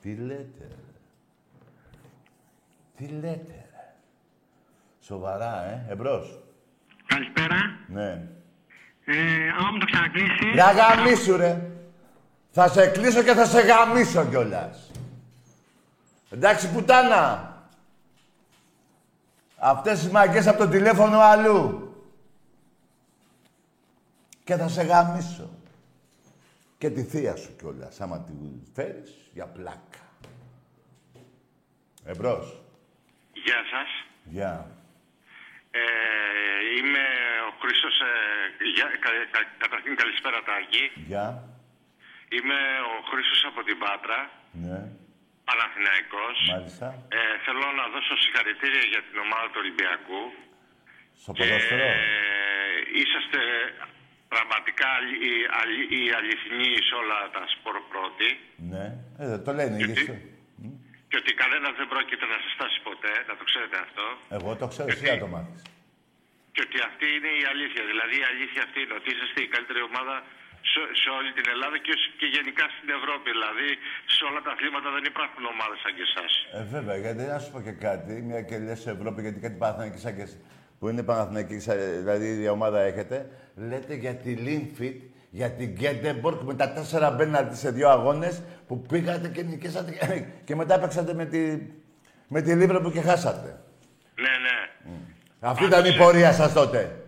[0.00, 0.76] Τι λέτε, ρε.
[2.96, 3.94] Τι λέτε, ρε.
[5.00, 5.86] Σοβαρά, ε.
[5.88, 6.38] Εμπρός.
[7.06, 7.56] Καλησπέρα.
[7.88, 8.28] Ναι.
[9.04, 10.54] Ε, άμα μου το ξανακλείσει.
[10.54, 11.73] Να γαμίσου, ρε.
[12.56, 14.90] Θα σε κλείσω και θα σε γαμίσω κιόλας.
[16.30, 17.52] Εντάξει, πουτάνα.
[19.56, 21.88] Αυτές τις μαγκές από το τηλέφωνο αλλού.
[24.44, 25.50] Και θα σε γαμίσω.
[26.78, 28.32] Και τη θεία σου κιόλας, άμα τη
[28.74, 30.02] φέρεις, για πλάκα.
[32.04, 32.60] Εμπρός.
[33.32, 33.88] Γεια σας.
[34.24, 34.66] Γεια.
[35.70, 35.80] Ε,
[36.78, 37.04] είμαι
[37.48, 38.00] ο Χρήστος.
[38.00, 41.02] Ε, γεια- κα- κα- καταρχήν καλησπέρα Τάκη.
[41.06, 41.48] Γεια.
[42.36, 42.58] Είμαι
[42.92, 44.18] ο Χρήστος από την Πάτρα,
[44.66, 44.80] Ναι.
[45.48, 46.36] Παναθηναϊκός.
[46.54, 46.86] Μάλιστα.
[47.18, 50.22] Ε, θέλω να δώσω συγχαρητήρια για την ομάδα του Ολυμπιακού.
[51.22, 51.96] Στο ποδόσφαιρο; Ε,
[53.00, 53.40] είσαστε
[54.34, 54.90] πραγματικά
[55.30, 58.28] η, αλη- η αληθινή σε όλα τα σπορ πρώτη
[58.72, 58.84] Ναι.
[59.22, 60.16] Ε, το λένε οι Γιατί- ίδιοι.
[61.10, 64.04] και ότι κανένας δεν πρόκειται να σας φτάσει ποτέ, να το ξέρετε αυτό.
[64.36, 65.60] Εγώ το ξέρω, εσύ να το μάθεις.
[66.54, 67.82] Και ότι αυτή είναι η αλήθεια.
[67.90, 70.16] Δηλαδή η αλήθεια αυτή είναι ότι είσαστε η καλύτερη ομάδα
[70.72, 73.28] σε, σε όλη την Ελλάδα και, ως- και γενικά στην Ευρώπη.
[73.36, 73.66] Δηλαδή
[74.16, 76.32] σε όλα τα αθλήματα δεν υπάρχουν ομάδες σαν και εσάς.
[76.58, 79.98] Ε, βέβαια, γιατί να σου πω και κάτι, μια και λες Ευρώπη, γιατί κάτι Παναθηναϊκή
[80.04, 80.38] σαν και εσύ,
[80.78, 83.16] που είναι Παναθηναϊκή, σαν- δηλαδή η ίδια ομάδα έχετε,
[83.70, 84.98] λέτε για τη Λίνφιτ,
[85.40, 89.90] για την Γκέντεμπορκ με τα τέσσερα μπέναλτι σε δύο αγώνες που πήγατε και νικήσατε
[90.44, 91.58] και μετά παίξατε με τη,
[92.28, 93.60] με τη Λίβρεμπο και χάσατε.
[94.14, 94.56] Ναι, ναι.
[95.40, 97.03] Αυτή ήταν η πορεία σας τότε.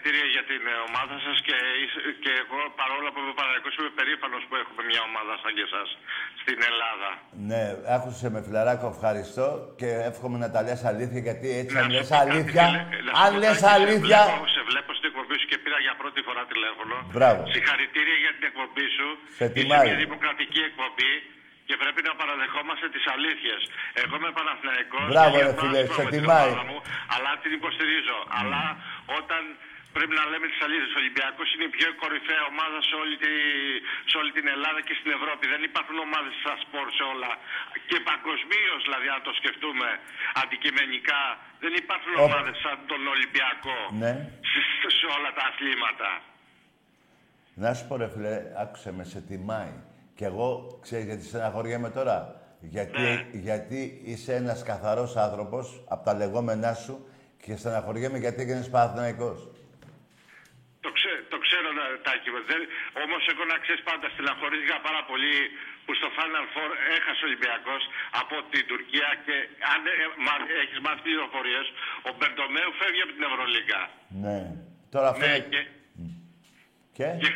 [0.00, 3.34] Πα- Πάντως συγχαρητήρια για την ε, ομάδα σας και, είσαι- και εγώ παρόλο που είμαι
[3.42, 5.88] παραδικός είμαι περήφανος που έχουμε μια ομάδα σαν και εσάς
[6.42, 7.08] στην Ελλάδα.
[7.50, 7.62] Ναι,
[7.96, 9.46] άκουσε με φιλαράκο, ευχαριστώ
[9.80, 12.64] και εύχομαι να τα λες αλήθεια, γιατί έτσι Να αν σου λες πω κάτι, αλήθεια,
[12.70, 15.46] φίλε, να σου αν πω λες κάτι, σε αλήθεια, βλέπω- Σε βλέπω στην εκπομπή σου
[15.52, 16.94] και πήρα για πρώτη φορά τηλέφωνο.
[17.16, 17.40] Μπράβο.
[17.54, 19.08] Συγχαρητήρια για την εκπομπή σου.
[19.38, 19.86] Σε Είσαι τιμάει.
[19.88, 21.12] μια δημοκρατική εκπομπή
[21.68, 23.60] και πρέπει να παραδεχόμαστε τις αλήθειες.
[24.02, 25.06] Εγώ είμαι Παναθηναϊκός.
[25.12, 26.48] Μπράβο, και ρε γι' αυτό φίλε, ασχολούμαι σε με την τιμάει.
[26.50, 26.78] ομάδα Μου,
[27.14, 28.18] αλλά την υποστηρίζω.
[28.38, 28.62] Αλλά
[29.18, 29.42] όταν
[29.96, 33.32] πρέπει να λέμε τις αλήθειες, ο Ολυμπιακός είναι η πιο κορυφαία ομάδα σε όλη, τη,
[34.10, 35.44] σε όλη την Ελλάδα και στην Ευρώπη.
[35.54, 37.32] Δεν υπάρχουν ομάδες σαν σπορ σε όλα.
[37.88, 39.88] Και παγκοσμίως, δηλαδή, αν το σκεφτούμε
[40.42, 41.20] αντικειμενικά,
[41.62, 44.12] δεν υπάρχουν Ο- ομάδες σαν τον Ολυμπιακό Ναι.
[44.50, 44.60] σε,
[44.98, 46.10] σε όλα τα αθλήματα.
[47.62, 49.72] Να σου πω ρε φίλε, άκουσε με, σε τιμάει.
[50.18, 52.16] Και εγώ, ξέρεις γιατί στεναχωριέμαι τώρα.
[52.60, 53.26] Γιατί, Ναι.
[53.32, 57.08] γιατί είσαι ένας καθαρός άνθρωπος, από τα λεγόμενά σου,
[57.42, 59.48] και στεναχωριέμαι γιατί έγινες Παναθηναϊκός.
[62.32, 62.40] Να- Τάκη μου.
[62.50, 62.60] Δεν,
[63.04, 65.34] όμως εγώ να ξέρεις πάντα στεναχωρήθηκα πάρα πολύ
[65.84, 67.82] που στο Final Four έχασε ο Ολυμπιακός
[68.22, 69.36] από την Τουρκία και
[69.72, 69.94] αν ε,
[70.26, 71.66] μα, έχεις μάθει πληροφορίες,
[72.08, 73.80] ο Μπερντομέου φεύγει από την Ευρωλίγκα.
[74.24, 74.38] Ναι.
[74.94, 75.62] Τώρα αυτό Ναι, είναι- και,
[76.96, 77.06] Και...
[77.22, 77.30] και...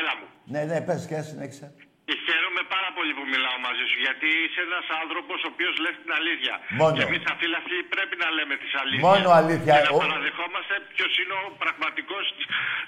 [0.00, 0.26] Έλα μου.
[0.52, 1.66] Ναι, ναι, πες και συνέχισε.
[2.08, 5.94] Και χαίρομαι πάρα πολύ που μιλάω μαζί σου, γιατί είσαι ένας άνθρωπος ο οποίος λες
[6.02, 6.54] την αλήθεια.
[6.80, 6.92] Μόνο.
[6.96, 9.08] Και εμείς αφιλαφλοί πρέπει να λέμε τις αλήθειες.
[9.10, 9.72] Μόνο αλήθεια.
[9.76, 12.24] Και να Ο- παραδεχόμαστε ποιος είναι ο πραγματικός...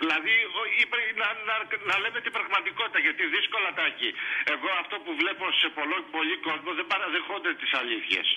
[0.03, 1.55] Δηλαδή, ο- ή πρέ- να, να,
[1.91, 4.09] να λέμε την πραγματικότητα, γιατί δύσκολα τα έχει.
[4.55, 8.29] Εγώ αυτό που βλέπω σε πολλό, πολύ κόσμο δεν παραδεχόνται τις αλήθειες.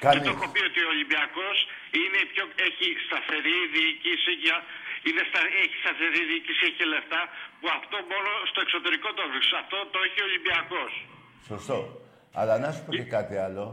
[0.00, 0.24] Και Κανείς.
[0.26, 1.56] το έχω πει ότι ο Ολυμπιακός
[2.00, 4.56] είναι η πιο, έχει σταθερή διοίκηση για,
[5.08, 7.20] είναι στα, έχει σταθερή διοίκηση, έχει λεφτά,
[7.58, 9.52] που αυτό μόνο στο εξωτερικό το βρίσκεις.
[9.62, 10.90] Αυτό το έχει ο Ολυμπιακός.
[11.50, 11.78] Σωστό.
[12.40, 13.64] Αλλά να σου πω και κάτι άλλο.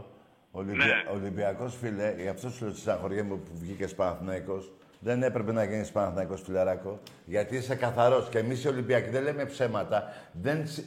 [0.54, 0.86] Ο Ολυμπια...
[0.86, 0.98] Ναι.
[1.18, 4.64] Ολυμπιακός, φίλε, γι' αυτό σου λέω τη στεναχωριέμαι που βγήκε Παναθηναϊκός.
[5.04, 7.00] Δεν έπρεπε να γίνεις Παναθηναϊκός, φιλαράκο.
[7.24, 8.28] Γιατί είσαι καθαρός.
[8.28, 10.12] Και εμείς οι Ολυμπιακοί δεν λέμε ψέματα.
[10.32, 10.84] Δεν, σ-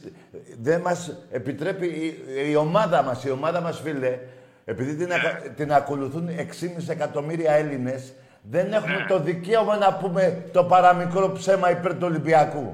[0.58, 2.16] δεν μας επιτρέπει η,
[2.50, 3.24] η ομάδα μας.
[3.24, 4.18] Η ομάδα μας, φίλε,
[4.64, 8.14] επειδή την, ακα- την ακολουθούν 6,5 εκατομμύρια Έλληνες,
[8.50, 10.22] δεν έχουμε το δικαίωμα να πούμε
[10.52, 12.66] το παραμικρό ψέμα υπέρ του Ολυμπιακού.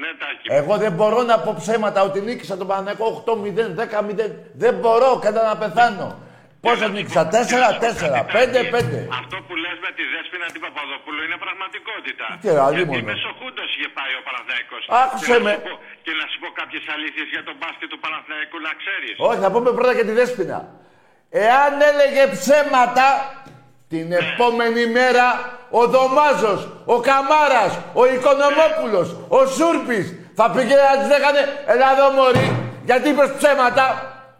[0.00, 0.46] Ναι, Τάκη.
[0.60, 4.30] Εγώ δεν μπορώ να πω ψέματα ότι νίκησα τον Παναγιακό 8-0, 10-0.
[4.62, 6.08] Δεν μπορώ κατά να πεθάνω.
[6.66, 9.08] Πόσο νίκησα, 4-4, 5-5.
[9.20, 12.26] Αυτό που λες με τη Δέσποινα την Παπαδοπούλου είναι πραγματικότητα.
[12.42, 12.94] Τι, αλλήμον.
[12.96, 14.82] Γιατί μεσοχούντος είχε πάει ο Παναθηναϊκός.
[15.02, 15.52] Άκουσε Και να με.
[15.56, 19.14] σου πω- Και να σου πω κάποιες αλήθειες για τον μπάσκετ του Παναθηναϊκού να ξέρεις.
[19.28, 20.58] Όχι, θα πούμε πρώτα και τη Δέσποινα.
[21.48, 23.06] Εάν έλεγε ψέματα,
[23.92, 25.26] την επόμενη μέρα
[25.80, 26.60] ο Δωμάζος,
[26.94, 30.06] ο Καμάρας, ο Οικονομόπουλος, ο Σούρπης
[30.38, 32.46] θα πήγαινε να της λέγανε «Έλα εδώ μωρή,
[32.88, 33.86] γιατί είπες ψέματα».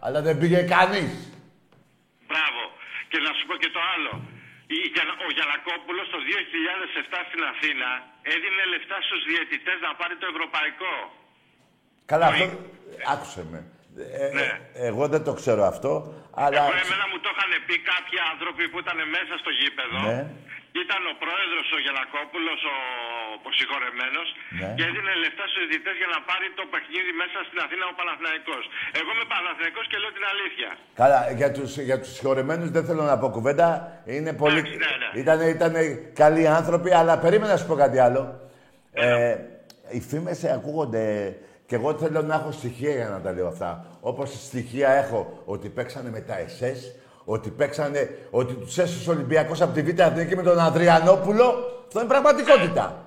[0.04, 1.10] Αλλά δεν πήγε κανείς.
[2.28, 2.62] Μπράβο.
[3.10, 4.12] Και να σου πω και το άλλο.
[4.76, 7.88] Η- για- Ο Γιανακόπουλος το 2007 στην Αθήνα
[8.34, 10.94] έδινε λεφτά στους διαιτητές να πάρει το ευρωπαϊκό.
[12.10, 12.44] Καλά, αυτό...
[13.14, 13.58] Άκουσε με.
[14.20, 14.48] Ε, ε, Ναι.
[14.88, 15.92] εγώ δεν το ξέρω αυτό,
[16.44, 16.60] αλλά...
[16.62, 19.98] Εγώ εμένα μου το είχαν πει κάποιοι άνθρωποι που ήταν μέσα στο γήπεδο.
[20.08, 20.20] Ναι.
[20.84, 22.76] Ήταν ο πρόεδρος ο Γιανακόπουλος, ο,
[23.48, 24.28] ο συγχωρεμένος,
[24.60, 24.68] Ναι.
[24.76, 28.62] και έδινε λεφτά στους διαιτητές για να πάρει το παιχνίδι μέσα στην Αθήνα ο Παναθηναϊκός.
[28.98, 30.68] Εγώ είμαι Παναθηναϊκός και λέω την αλήθεια.
[31.02, 33.66] Καλά, για τους, για τους συγχωρεμένους δεν θέλω να πω κουβέντα.
[34.16, 34.58] Είναι πολύ...
[34.62, 35.08] Εντάξει, ναι, ναι.
[35.22, 35.80] Ήτανε, ήτανε
[36.22, 38.22] καλοί άνθρωποι, αλλά περίμενα να σου πω κάτι άλλο.
[38.92, 39.36] Ε,
[39.96, 41.04] οι φήμες ακούγονται
[41.66, 43.70] και εγώ θέλω να έχω στοιχεία για να τα λέω αυτά.
[44.00, 46.94] Όπως στοιχεία έχω ότι παίξανε με τα ΕΣΕΣ,
[47.24, 51.44] ότι παίξανε, ότι τους έσωσε ο Ολυμπιακός από τη Β' Αθηνική με τον Αδριανόπουλο.
[51.86, 53.04] Αυτό είναι πραγματικότητα.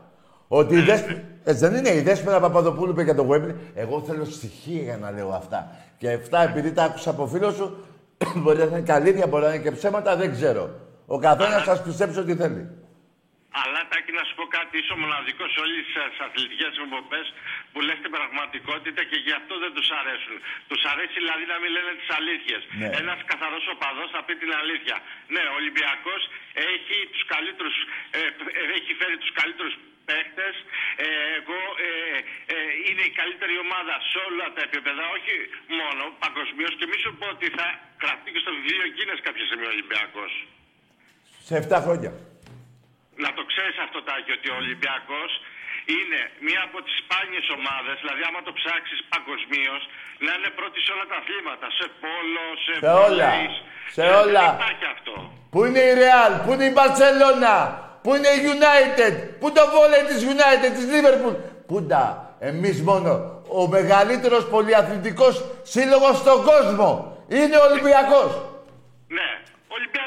[0.47, 1.25] Ότι η Δέσποι...
[1.43, 3.53] Έτσι δεν είναι, η Δέσποινα Παπαδοπούλου είπε για το Wembley.
[3.73, 5.71] Εγώ θέλω στοιχεία για να λέω αυτά.
[5.97, 7.77] Και αυτά, επειδή τα άκουσα από φίλο σου,
[8.41, 10.69] μπορεί να είναι καλύδια, μπορεί να είναι και ψέματα, δεν ξέρω.
[11.05, 12.67] Ο καθένας σας πιστέψει ό,τι θέλει.
[13.61, 15.95] Αλλά τάκι να σου πω κάτι, είσαι ο μοναδικός σε όλες τις
[16.25, 17.25] αθλητικές εκπομπές
[17.71, 20.35] που λες την πραγματικότητα και γι' αυτό δεν τους αρέσουν.
[20.69, 22.61] Τους αρέσει δηλαδή να μην λένε τις αλήθειες.
[22.81, 22.89] Ναι.
[23.01, 24.95] Ένας καθαρός οπαδός θα πει την αλήθεια.
[25.33, 26.21] Ναι, ο Ολυμπιακός
[26.73, 27.75] έχει τους καλύτερους,
[28.17, 28.19] ε,
[28.59, 29.73] ε, έχει φέρει τους καλύτερους
[30.09, 30.47] παίχτε.
[31.03, 31.07] Ε,
[31.39, 31.91] εγώ ε,
[32.53, 35.33] ε, είναι η καλύτερη ομάδα σε όλα τα επίπεδα, όχι
[35.79, 36.73] μόνο παγκοσμίως.
[36.79, 37.67] Και μη σου πω ότι θα
[38.03, 40.31] γραφτεί και στο βιβλίο Γκίνες κάποια στιγμή ο Ολυμπιακός.
[41.47, 42.11] Σε 7 χρόνια.
[43.24, 45.32] Να το ξέρεις αυτό Τάκη, ότι ο Ολυμπιακός
[45.97, 49.82] είναι μία από τις σπάνιες ομάδες, δηλαδή άμα το ψάξεις παγκοσμίως,
[50.26, 51.66] να είναι πρώτη σε όλα τα αθλήματα.
[51.80, 53.30] Σε πόλο, σε, Σε όλα.
[53.30, 53.53] βόλεϊς.
[53.95, 54.43] Σε Ε, όλα.
[54.47, 55.14] Δεν υπάρχει αυτό.
[55.53, 57.55] Πού είναι η Real, πού είναι η Barcelona,
[58.03, 61.36] πού είναι η United, πού το βόλεϊ της United, της Liverpool.
[61.70, 62.03] Πού τα,
[62.49, 63.11] εμείς μόνο.
[63.59, 65.34] Ο μεγαλύτερος πολυαθλητικός
[65.74, 66.89] σύλλογος στον κόσμο
[67.38, 68.32] είναι ο Ολυμπιακός.
[69.18, 69.30] Ναι,
[69.78, 70.02] Ολυμπιακός.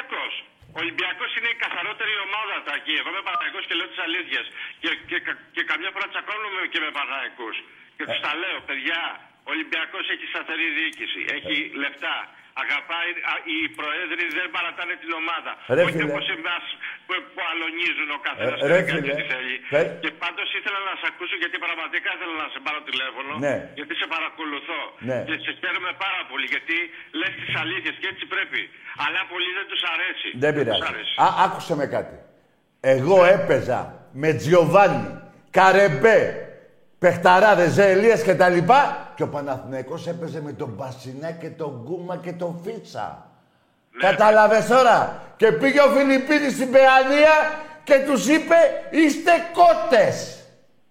[0.77, 2.95] Ο Ολυμπιακός είναι η καθαρότερη ομάδα τα εκεί.
[3.01, 4.47] Εγώ είμαι Παναγικό και λέω τις αλήθειες.
[4.83, 7.51] Και, και, κα- και καμιά φορά τσακώνομαι και με Παναγικού.
[7.97, 9.01] Και τους τα λέω, παιδιά,
[9.49, 12.17] ο Ολυμπιακός έχει σταθερή διοίκηση, έχει λεφτά.
[12.63, 15.53] Αγαπάει, α, οι προέδροι δεν παρατάνε την ομάδα.
[15.77, 16.07] Ρε Όχι φίλε.
[16.09, 16.65] όπως εμάς
[17.07, 19.13] που, που αλωνίζουν ο καθένας Ε, και ρε δεν κάνει φίλε.
[19.15, 19.55] ό,τι θέλει.
[19.75, 19.83] Ρε.
[20.03, 23.33] Και πάντως ήθελα να σε ακούσω γιατί πραγματικά ήθελα να σε πάρω τηλέφωνο.
[23.47, 23.55] Ναι.
[23.79, 24.81] Γιατί σε παρακολουθώ.
[25.11, 25.19] Ναι.
[25.29, 26.77] Και σε χαίρομαι πάρα πολύ γιατί
[27.21, 28.61] λες τις αλήθειες και έτσι πρέπει.
[29.05, 30.29] Αλλά πολλοί δεν τους αρέσει.
[30.45, 30.85] Δεν τους πειράζει.
[30.91, 31.15] αρέσει.
[31.25, 32.17] Α, άκουσε με κάτι.
[32.95, 33.81] Εγώ έπαιζα
[34.23, 35.05] με Τζιοβάνι,
[35.57, 36.23] Καρεμπέ,
[36.99, 42.17] Πεχταράδες, Ζελίες και τα λοιπά και ο Παναθηναϊκός έπαιζε με τον Μπασινά και τον Γκούμα
[42.17, 43.27] και τον Φίτσα.
[43.91, 44.09] Ναι.
[44.09, 45.23] Κατάλαβες τώρα.
[45.37, 47.35] Και πήγε ο Φιλιππίνης στην Παιανία
[47.85, 48.57] και τους είπε
[48.91, 50.39] είστε κότες.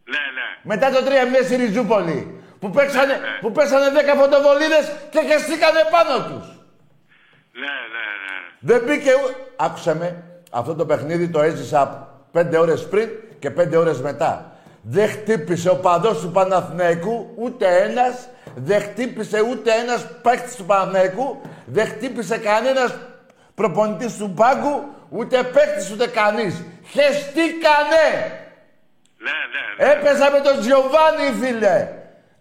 [0.03, 0.47] Ναι, ναι.
[0.75, 0.97] Μετά το
[1.41, 2.39] 3-0 στη Ριζούπολη.
[2.59, 3.37] Που, παίξανε, Ναι, ναι.
[3.41, 6.47] που πέσανε 10 φωτοβολίδες και χεστήκανε πάνω τους.
[7.51, 8.35] Ναι, ναι, ναι.
[8.59, 9.35] Δεν μπήκε ου...
[9.55, 10.23] Άκουσε με.
[10.51, 14.54] Αυτό το παιχνίδι το έζησα πέντε ώρες πριν και πέντε ώρες μετά.
[14.87, 18.27] Δεν χτύπησε ο παδός του Παναθηναϊκού ούτε ένας.
[18.55, 21.41] Δεν χτύπησε ούτε ένας παίκτης του Παναθηναϊκού.
[21.65, 22.95] Δεν χτύπησε κανένας
[23.55, 24.83] προπονητής του πάγκου.
[25.09, 26.63] Ούτε παίκτης ούτε κανείς.
[26.83, 28.07] Χεστήκανε.
[29.17, 29.91] Ναι, ναι, ναι.
[29.91, 31.87] Έπαιζα με τον Τζιοβάνι, φίλε.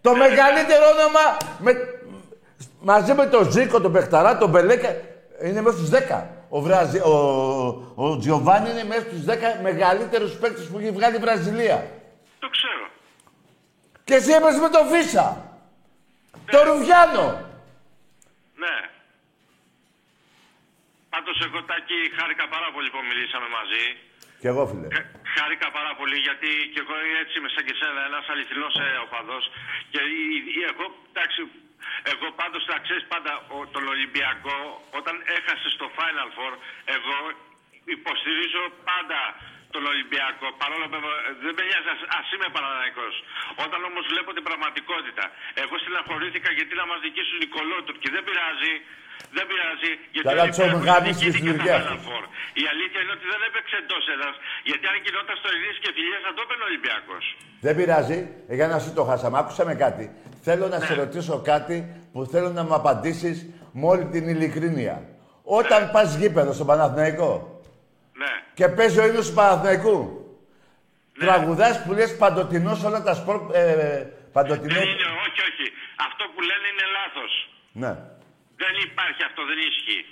[0.01, 1.71] Το μεγαλύτερο όνομα με...
[2.79, 4.95] μαζί με τον Ζήκο, τον Πεχταρά, τον Μπελέκα.
[5.43, 6.21] Είναι μέσα στους 10.
[6.49, 6.97] Ο, Βραζι...
[6.97, 7.13] ο...
[7.95, 11.83] ο Τζιοβάνι είναι μέσα στους 10 μεγαλύτερους παίκτες που έχει βγάλει η Βραζιλία.
[12.45, 12.85] Το ξέρω.
[14.07, 15.27] Και εσύ έπαιζες με τον Φίσα.
[16.53, 17.25] Το Ρουβιάνο.
[18.63, 18.75] Ναι.
[21.13, 23.83] Πάντως εγώ τάκι χάρηκα πάρα πολύ που μιλήσαμε μαζί.
[24.41, 24.87] Κι εγώ, φίλε.
[24.97, 25.01] Ε,
[25.35, 28.75] Χάρηκα πάρα πολύ γιατί και εγώ έτσι είμαι σαν και εσένα, ένας αληθινός
[29.05, 29.43] οπαδός.
[29.91, 31.39] Και η- η- εγώ, εντάξει,
[32.13, 34.57] εγώ πάντως θα ξέρεις πάντα ο- τον Ολυμπιακό,
[34.99, 36.53] όταν έχασες στο Final Four,
[36.97, 37.15] εγώ
[37.95, 39.19] υποστηρίζω πάντα
[39.73, 40.45] τον Ολυμπιακό.
[40.61, 43.13] Παρόλο που ε, δεν με νοιάζει, ας- ας είμαι Παναναϊκός.
[43.65, 45.23] Όταν όμως βλέπω την πραγματικότητα,
[45.63, 48.07] εγώ στεναχωρήθηκα γιατί να μας δικήσουν οι κολότουρκοι.
[48.15, 48.73] Δεν πειράζει.
[49.37, 49.91] Δεν πειράζει.
[50.15, 52.03] Γιατί Καλά, ο τους έχουμε Ολυμπιακός γαμίσει νικήθηκε στη στα δουλειά Final τους.
[52.07, 52.23] Four.
[52.61, 54.35] Η αλήθεια είναι ότι δεν έπαιξε εντός έδρας.
[54.69, 57.23] Γιατί αν γινόταν στο Ειρήνη και Φιλία θα το έπαιρνε ο Ολυμπιακός.
[57.65, 58.19] Δεν πειράζει,
[58.51, 59.35] ε, για να σου το χάσαμε.
[59.41, 60.05] Άκουσα με κάτι.
[60.47, 61.77] Θέλω να σε ρωτήσω κάτι
[62.13, 63.37] που θέλω να μου απαντήσεις
[63.77, 64.95] με όλη την ειλικρίνεια.
[65.59, 67.31] Όταν πας γήπεδο στον Παναθηναϊκό
[68.21, 68.31] Ναι.
[68.57, 69.97] και παίζει ο ύμνος του Παναθηναϊκού,
[71.23, 73.37] τραγουδάς που λες παντοτινός όλα τα σπορ...
[73.53, 73.63] Ε,
[74.35, 74.73] παντοτινό...
[74.79, 75.65] Δεν είναι, όχι, όχι.
[76.07, 77.31] Αυτό που λένε είναι λάθος.
[77.83, 77.91] Ναι.
[78.63, 80.03] Δεν υπάρχει αυτό, δεν ισχύει.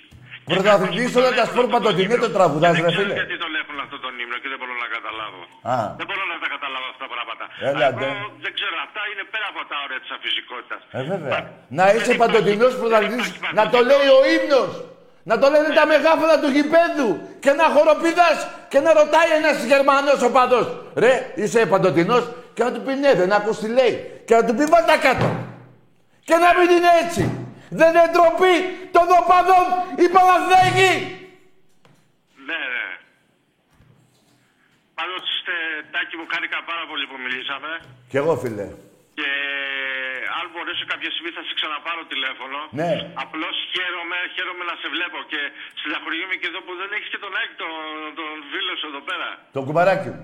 [0.52, 2.82] Πρωταθλητής Και όλα κάποιοι τα που σπορ τον έχουν παντοτινέ αυτό το τραγουδάς, ύμνο.
[2.86, 3.16] ρε Δεν ξέρω φίλε.
[3.20, 5.40] γιατί τον έχουν αυτό τον ύμνο και δεν μπορώ να καταλάβω.
[5.74, 5.76] Α.
[6.00, 7.44] Δεν μπορώ να τα καταλάβω αυτά τα πράγματα.
[7.70, 8.08] Έλα, Εγώ ντε.
[8.44, 10.76] δεν ξέρω, αυτά είναι πέρα από τα όρια της αφυσικότητα.
[10.98, 11.38] Ε, βέβαια.
[11.78, 13.26] Να είσαι παντοτινός πρωταθλητής,
[13.58, 14.72] να το λέει ο ύμνος.
[15.24, 17.08] Να το λένε τα μεγάφωνα του γηπέδου
[17.40, 20.66] και να χοροπηδάς και να ρωτάει ένας Γερμανός οπαδός.
[20.94, 24.22] Ρε, είσαι παντοτινός και να του πει ναι, δεν ακούς τι λέει.
[24.26, 25.28] Και να του πει βάλ' τα κάτω.
[26.24, 27.22] Και να μην είναι έτσι.
[27.78, 28.54] Δεν είναι ντροπή
[28.94, 29.66] των οπαδών
[30.04, 30.92] η Παναθηναϊκή.
[32.48, 32.86] Ναι, ναι.
[34.98, 35.24] Πάντως,
[35.92, 37.70] Τάκη μου, χάρηκα πάρα πολύ που μιλήσαμε.
[38.10, 38.68] Κι εγώ φίλε.
[40.54, 42.58] Και αν μπορέσω κάποια στιγμή θα σε ξαναπάρω τηλέφωνο.
[42.80, 42.90] Ναι.
[43.24, 45.40] Απλώς χαίρομαι, χαίρομαι να σε βλέπω και
[45.80, 47.72] στεναχωριέμαι και εδώ που δεν έχεις και τον Άκη, τον,
[48.18, 49.28] τον φίλο σου εδώ πέρα.
[49.56, 50.22] Το κουμπαράκι μου.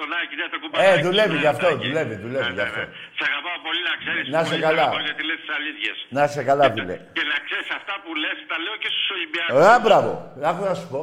[0.00, 0.98] Τον Άκη, ναι, τον κουμπαράκι.
[1.00, 1.82] Ε, δουλεύει ναι, γι' αυτό, Άκη.
[1.86, 2.80] δουλεύει, δουλεύει Ναι, γι' ναι, αυτό.
[2.82, 2.88] ναι.
[3.18, 4.24] Σε αγαπάω πολύ να ξέρεις.
[4.36, 4.86] Να σε καλά.
[5.08, 5.96] Γιατί λες τις αλήθειες.
[6.16, 6.96] Να είσαι καλά φίλε.
[7.16, 9.56] Και να ξέρεις αυτά που λες, τα λέω και στους Ολυμπιακούς.
[9.76, 10.10] Ε, μπράβο.
[10.50, 11.02] Άκου να σου πω.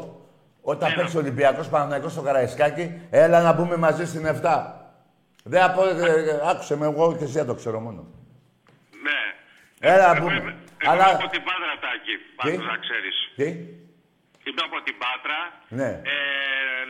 [0.74, 2.86] Όταν παίξει ο Ολυμπιακός Παναθηναϊκός στο Καραϊσκάκι,
[3.24, 4.34] έλα να μπούμε μαζί στην 7.
[5.44, 5.82] Δεν απο...
[5.86, 8.02] ε, άκουσε με, εγώ και εσύ δεν το ξέρω μόνο.
[9.86, 9.92] Ναι.
[9.96, 10.36] Έλα, Εγώ πούμε.
[10.40, 12.14] είμαι- Εγώ Αλλά- είμαι από την Πάτρα, Τάκη.
[12.40, 13.16] Πάντως να ξέρεις.
[13.40, 13.48] Τι,
[14.48, 15.40] Είμαι από την Πάτρα.
[15.80, 15.90] Ναι.
[16.14, 16.16] Ε,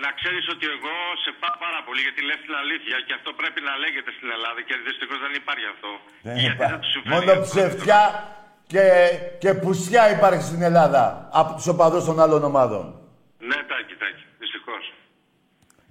[0.03, 3.59] να ξέρεις ότι εγώ σε πάω πάρα πολύ γιατί λες την αλήθεια και αυτό πρέπει
[3.69, 5.89] να λέγεται στην Ελλάδα και δυστυχώς δεν υπάρχει αυτό.
[6.27, 6.71] Δεν γιατί υπάρχει.
[6.73, 7.45] δεν τους συμφέρει Ναι, Μόνο αυτό.
[7.51, 8.01] ψευτιά
[8.73, 8.83] και,
[9.43, 11.03] και πουσιά υπάρχει στην Ελλάδα
[11.41, 12.83] από τους οπαδούς των άλλων ομάδων.
[13.49, 14.23] Ναι, τάκι, τάκι.
[14.43, 14.83] Δυστυχώς.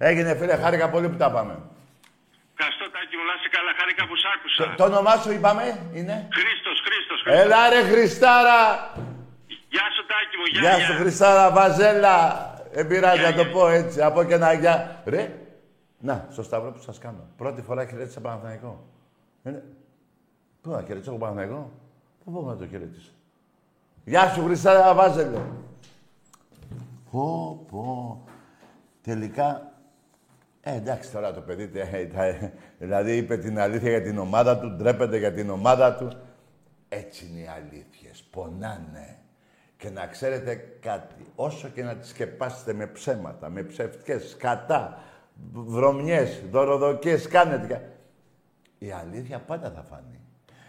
[0.07, 1.53] Έγινε φίλε, χάρηκα πολύ που τα πάμε.
[2.57, 3.25] Ευχαριστώ, Τάκη μου.
[3.29, 3.71] Να είσαι καλά.
[3.79, 4.63] Χάρηκα που σ' άκουσα.
[4.63, 5.65] Το, το όνομά σου είπαμε
[5.97, 7.43] είναι; Χρήστος, Χρήστος, Χρήστος.
[7.43, 8.61] Έλα ρε Χριστάρα!
[9.73, 10.45] Γεια σου, Τάκη μου.
[10.51, 12.17] Γεια, Γεια σου Χριστάρα Βαζέλα!
[12.75, 14.01] Δεν πειράζει να το πω έτσι.
[14.01, 15.01] Από και ένα γεια.
[15.05, 15.23] Ρε,
[15.99, 17.29] να, στο σταυρό που σας κάνω.
[17.37, 18.85] Πρώτη φορά χαιρέτησα Παναθηναϊκό.
[19.43, 19.63] Είναι...
[20.61, 21.71] Πού να χαιρετήσω εγώ Παναθηναϊκό;
[22.23, 23.11] Πού μπορώ να το χαιρετήσω;
[24.05, 25.41] Γεια σου Χριστάρα Βάζελε.
[27.11, 28.23] Πω, πω.
[29.03, 29.71] Τελικά,
[30.67, 34.69] ε, εντάξει τώρα το παιδί, ε, τα- δηλαδή είπε την αλήθεια για την ομάδα του,
[34.69, 36.11] ντρέπεται για την ομάδα του.
[36.89, 38.23] Έτσι είναι οι αλήθειες.
[38.31, 39.17] Πονάνε.
[39.77, 44.97] Και να ξέρετε κάτι, όσο και να τις σκεπάσετε με ψέματα, με ψευτικές, σκατά,
[45.53, 47.67] βρωμιές, δωροδοκίες, κάνετε.
[47.67, 47.81] κα-
[48.77, 50.19] Η αλήθεια πάντα θα φανεί.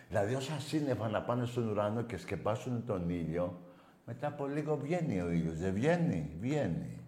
[0.08, 3.60] Δηλαδή όσα σύννεφα να πάνε στον ουρανό και σκεπάσουν τον ήλιο,
[4.04, 5.58] μετά από λίγο βγαίνει ο ήλιος.
[5.58, 6.98] Δεν βγαίνει, βγαίνει.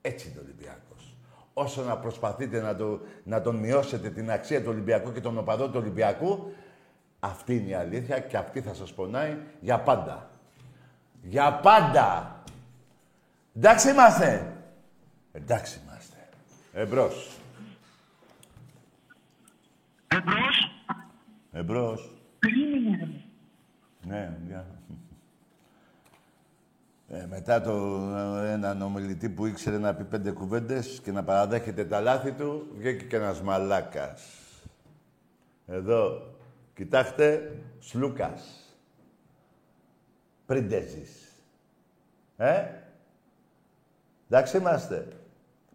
[0.00, 0.99] Έτσι είναι ο Ολυμπιακός.
[1.54, 5.72] Όσο να προσπαθείτε να, το, να τον μειώσετε την αξία του Ολυμπιακού και των οπαδών
[5.72, 6.52] του Ολυμπιακού,
[7.20, 10.30] αυτή είναι η αλήθεια και αυτή θα σας πονάει για πάντα.
[11.22, 12.36] Για πάντα.
[13.56, 14.56] Εντάξει είμαστε.
[15.32, 16.16] Εντάξει είμαστε.
[16.72, 17.38] Εμπρός.
[20.08, 20.70] Εμπρός.
[21.52, 22.10] Εμπρός.
[24.02, 24.66] Ναι, για.
[27.12, 27.72] Ε, μετά το
[28.42, 32.66] ε, έναν ομιλητή που ήξερε να πει πέντε κουβέντες και να παραδέχεται τα λάθη του,
[32.76, 34.22] βγήκε και ένας μαλάκας.
[35.66, 36.34] Εδώ,
[36.74, 38.74] κοιτάξτε, Σλούκας.
[40.46, 41.42] Πριντέζης.
[42.36, 42.64] Ε,
[44.28, 45.08] εντάξει είμαστε.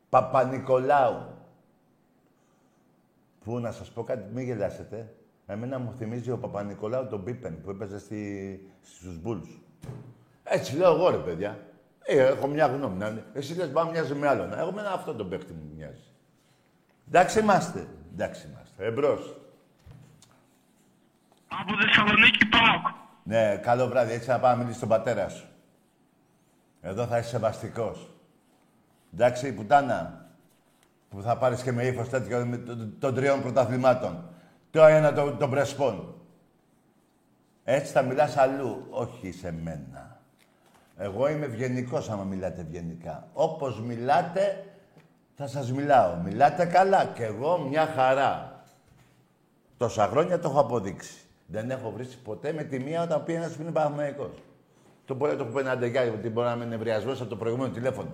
[0.09, 1.25] Παπα-Νικολάου.
[3.43, 5.13] Πού να σας πω κάτι, μην γελάσετε.
[5.45, 8.71] Εμένα μου θυμίζει ο Παπα-Νικολάου τον Πίπεν που έπαιζε στη...
[8.81, 9.59] στους Μπούλς.
[10.47, 11.59] Έτσι λέω εγώ ρε παιδιά.
[12.03, 12.97] Ε, έχω μια γνώμη.
[12.97, 13.23] Να...
[13.33, 14.53] Εσύ λες πάμε μοιάζει με άλλον.
[14.53, 16.03] Εγώ με αυτό τον παίχτη μου μοιάζει.
[17.07, 17.87] Εντάξει είμαστε.
[18.13, 18.85] Εντάξει είμαστε.
[18.85, 19.35] Εμπρός.
[21.47, 22.95] Από Θεσσαλονίκη ΠΑΟΚ.
[23.23, 24.13] Ναι, καλό βράδυ.
[24.13, 25.45] Έτσι να πάμε να μιλήσεις στον πατέρα σου.
[26.81, 28.09] Εδώ θα είσαι σεβαστικός.
[29.13, 30.25] Εντάξει, πουτάνα.
[31.09, 34.29] Που θα πάρεις και με ύφος τέτοιο με το- το- των τριών πρωταθλημάτων.
[34.71, 36.15] Το ένα των το πρεσπών.
[37.63, 40.14] Έτσι θα μιλάς αλλού, όχι σε μένα.
[40.97, 43.27] Εγώ είμαι ευγενικός άμα μιλάτε ευγενικά.
[43.33, 44.65] Όπως μιλάτε,
[45.35, 46.15] θα σας μιλάω.
[46.15, 48.63] Μιλάτε καλά και εγώ μια χαρά.
[49.77, 51.13] Τόσα χρόνια το έχω αποδείξει.
[51.47, 54.31] Δεν έχω βρει ποτέ με τη μία όταν πει ένας που είναι Παναθηναϊκός.
[55.05, 57.35] Το μπορεί να το έχω πει ένα αντεγιά, γιατί μπορεί να είμαι νευριασμένος από το
[57.35, 58.13] προηγούμενο τηλέφωνο.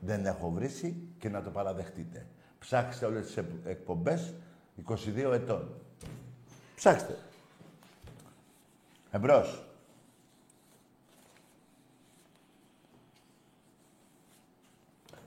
[0.00, 0.70] Δεν έχω βρει
[1.18, 2.26] και να το παραδεχτείτε.
[2.58, 4.34] Ψάξτε όλες τις εκ- εκπομπές
[4.76, 5.74] 22 ετών.
[6.76, 7.16] Ψάξτε.
[9.10, 9.64] Εμπρός.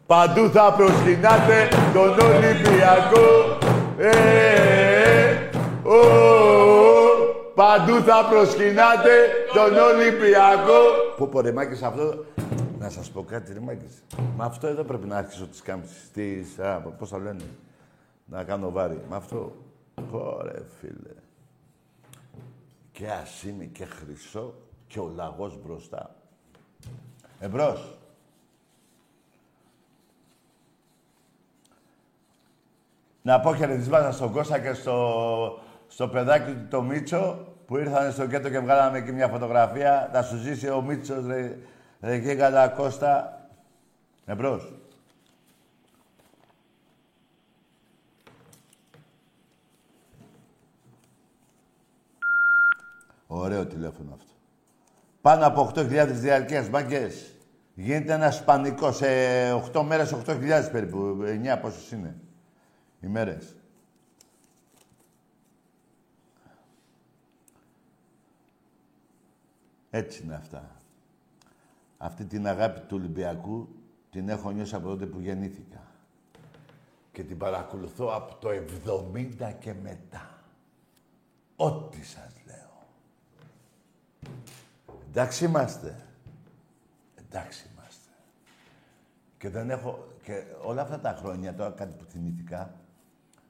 [0.07, 3.57] Παντού θα προσκυνάτε τον Ολυμπιακό.
[3.97, 5.49] Ε, ε, ε,
[5.83, 7.51] ο, ο, ο.
[7.55, 9.15] Παντού θα προσκυνάτε
[9.53, 10.79] τον Ολυμπιακό.
[11.17, 12.25] Πω πω ρε Μάκης, αυτό...
[12.79, 14.03] Να σας πω κάτι ρε Μάκης.
[14.37, 16.11] Με αυτό εδώ πρέπει να άρχισω τις κάμψεις.
[16.13, 16.59] Τις...
[16.59, 17.43] Α, πώς θα λένε.
[18.25, 19.01] Να κάνω βάρη.
[19.09, 19.55] Με αυτό.
[20.11, 21.15] Πω ρε φίλε.
[22.91, 24.53] Και ασήμι και χρυσό
[24.87, 26.15] και ο λαγός μπροστά.
[27.39, 27.97] Εμπρός.
[33.27, 38.27] Να πω χαιρετισμάτα στον Κώστα και στο, στο παιδάκι του το Μίτσο που ήρθαν στο
[38.27, 40.09] κέντρο και βγάλαμε εκεί μια φωτογραφία.
[40.13, 41.57] Θα σου ζήσει ο Μίτσος, ρε,
[42.01, 43.41] ρε Γίγαλα Κώστα.
[44.25, 44.73] Εμπρός.
[53.27, 54.31] Ωραίο τηλέφωνο αυτό.
[55.21, 57.33] Πάνω από 8.000 διαρκείας, μάγκες.
[57.73, 58.91] Γίνεται ένας σπανικό.
[58.91, 59.07] Σε
[59.51, 61.17] 8 μέρες 8.000 περίπου.
[61.25, 62.15] 9 πόσες είναι.
[63.01, 63.55] Ημέρες.
[69.89, 70.81] Έτσι είναι αυτά.
[71.97, 73.67] Αυτή την αγάπη του Ολυμπιακού
[74.09, 75.81] την έχω νιώσει από τότε που γεννήθηκα.
[77.11, 78.49] Και την παρακολουθώ από το
[79.13, 80.43] 70 και μετά.
[81.55, 82.85] Ό,τι σας λέω.
[85.09, 86.05] Εντάξει είμαστε.
[87.15, 88.09] Εντάξει είμαστε.
[89.37, 90.07] Και δεν έχω...
[90.23, 92.73] Και όλα αυτά τα χρόνια, τώρα κάτι που θυμήθηκα,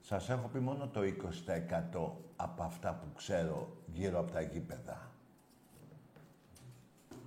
[0.07, 1.05] σας έχω πει μόνο το 20%
[2.35, 5.11] από αυτά που ξέρω γύρω από τα γήπεδα.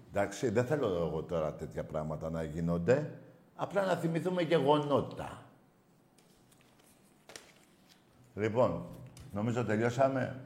[0.09, 3.19] Εντάξει, δεν θέλω εγώ τώρα τέτοια πράγματα να γίνονται.
[3.57, 5.43] Απλά να θυμηθούμε γεγονότα.
[8.35, 8.87] Λοιπόν,
[9.33, 10.45] νομίζω τελειώσαμε.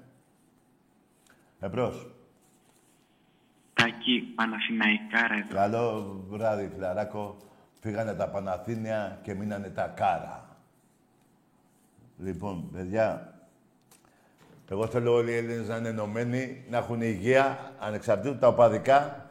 [1.61, 2.07] Εμπρός.
[3.75, 5.55] Τάκη, Παναθηναϊκάρα εδώ.
[5.55, 7.37] Καλό βράδυ, φιλαράκο.
[7.81, 10.54] Φύγανε τα Παναθήνια και μείνανε τα Κάρα.
[12.19, 13.35] Λοιπόν, παιδιά,
[14.71, 19.29] εγώ θέλω όλοι οι Έλληνες να είναι ενωμένοι, να έχουν υγεία, ανεξαρτήτως τα οπαδικά,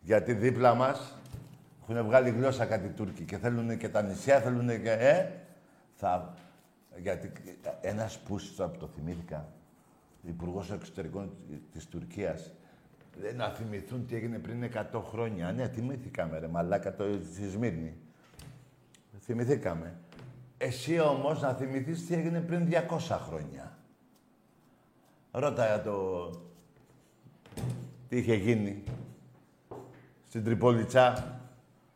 [0.00, 1.18] γιατί δίπλα μας
[1.88, 4.90] έχουν βγάλει γλώσσα κάτι Τούρκοι και θέλουν και τα νησιά, θέλουν και...
[4.90, 5.30] Ε,
[5.94, 6.34] θα...
[6.96, 7.32] Γιατί
[7.80, 9.48] ένας πούσης, τώρα που το θυμήθηκα,
[10.22, 11.30] υπουργός Εξωτερικών
[11.72, 12.52] της Τουρκίας,
[13.20, 15.52] λέει να θυμηθούν τι έγινε πριν 100 χρόνια.
[15.52, 17.96] Ναι, θυμήθηκαμε ρε μαλάκα το στη Σμύρνη.
[19.20, 19.94] Θυμηθήκαμε.
[20.58, 23.78] Εσύ όμως να θυμηθείς τι έγινε πριν 200 χρόνια.
[25.30, 26.30] Ρώτα το...
[28.08, 28.82] Τι είχε γίνει.
[30.28, 31.38] Στην Τριπολιτσά,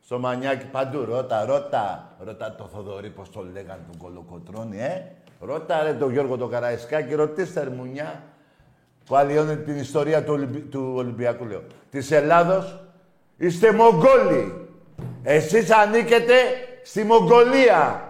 [0.01, 1.05] στο Μανιάκι, παντού.
[1.05, 2.17] Ρώτα, ρώτα.
[2.25, 5.03] Ρώτα το Θοδωρή, πώς το λέγανε τον Κολοκοτρώνη, ε.
[5.41, 8.23] Ρώτα ρε τον Γιώργο τον Καραϊσκάκη, ρωτήστε ρε μουνιά
[9.05, 10.59] που αλλοιώνει την ιστορία του, Ολυμπι...
[10.59, 11.63] του Ολυμπιακού, λέω.
[11.91, 12.85] Της Ελλάδος,
[13.37, 14.69] είστε Μογγόλοι.
[15.23, 16.35] Εσείς ανήκετε
[16.83, 18.07] στη Μογγολία.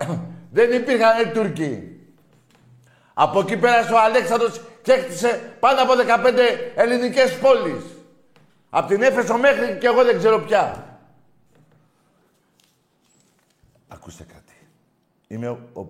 [0.51, 2.01] Δεν υπήρχαν ε, Τούρκοι.
[3.15, 6.39] Από εκεί πέρασε ο Αλέξανδρος και έκτισε πάνω από 15
[6.75, 7.85] ελληνικές πόλεις.
[8.71, 10.85] Από την Έφεσο μέχρι και εγώ δεν ξέρω πια.
[13.89, 14.55] Ακούστε κάτι.
[15.29, 15.87] Είμαι ο, ο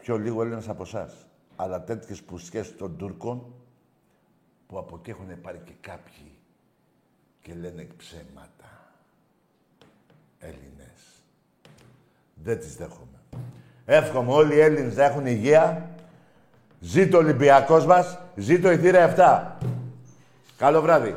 [0.00, 1.12] πιο λίγο Έλληνας από εσάς.
[1.56, 3.54] Αλλά τέτοιες πουσιές των Τούρκων
[4.66, 6.38] που από εκεί έχουν πάρει και κάποιοι
[7.42, 8.92] και λένε ψέματα.
[10.38, 11.22] Έλληνες.
[12.34, 13.23] Δεν τις δέχομαι.
[13.86, 15.88] Εύχομαι όλοι οι Έλληνες να έχουν υγεία.
[16.80, 18.18] Ζήτω ο Ολυμπιακός μας.
[18.34, 19.56] Ζήτω η θύρα 7.
[20.58, 21.16] Καλό βράδυ.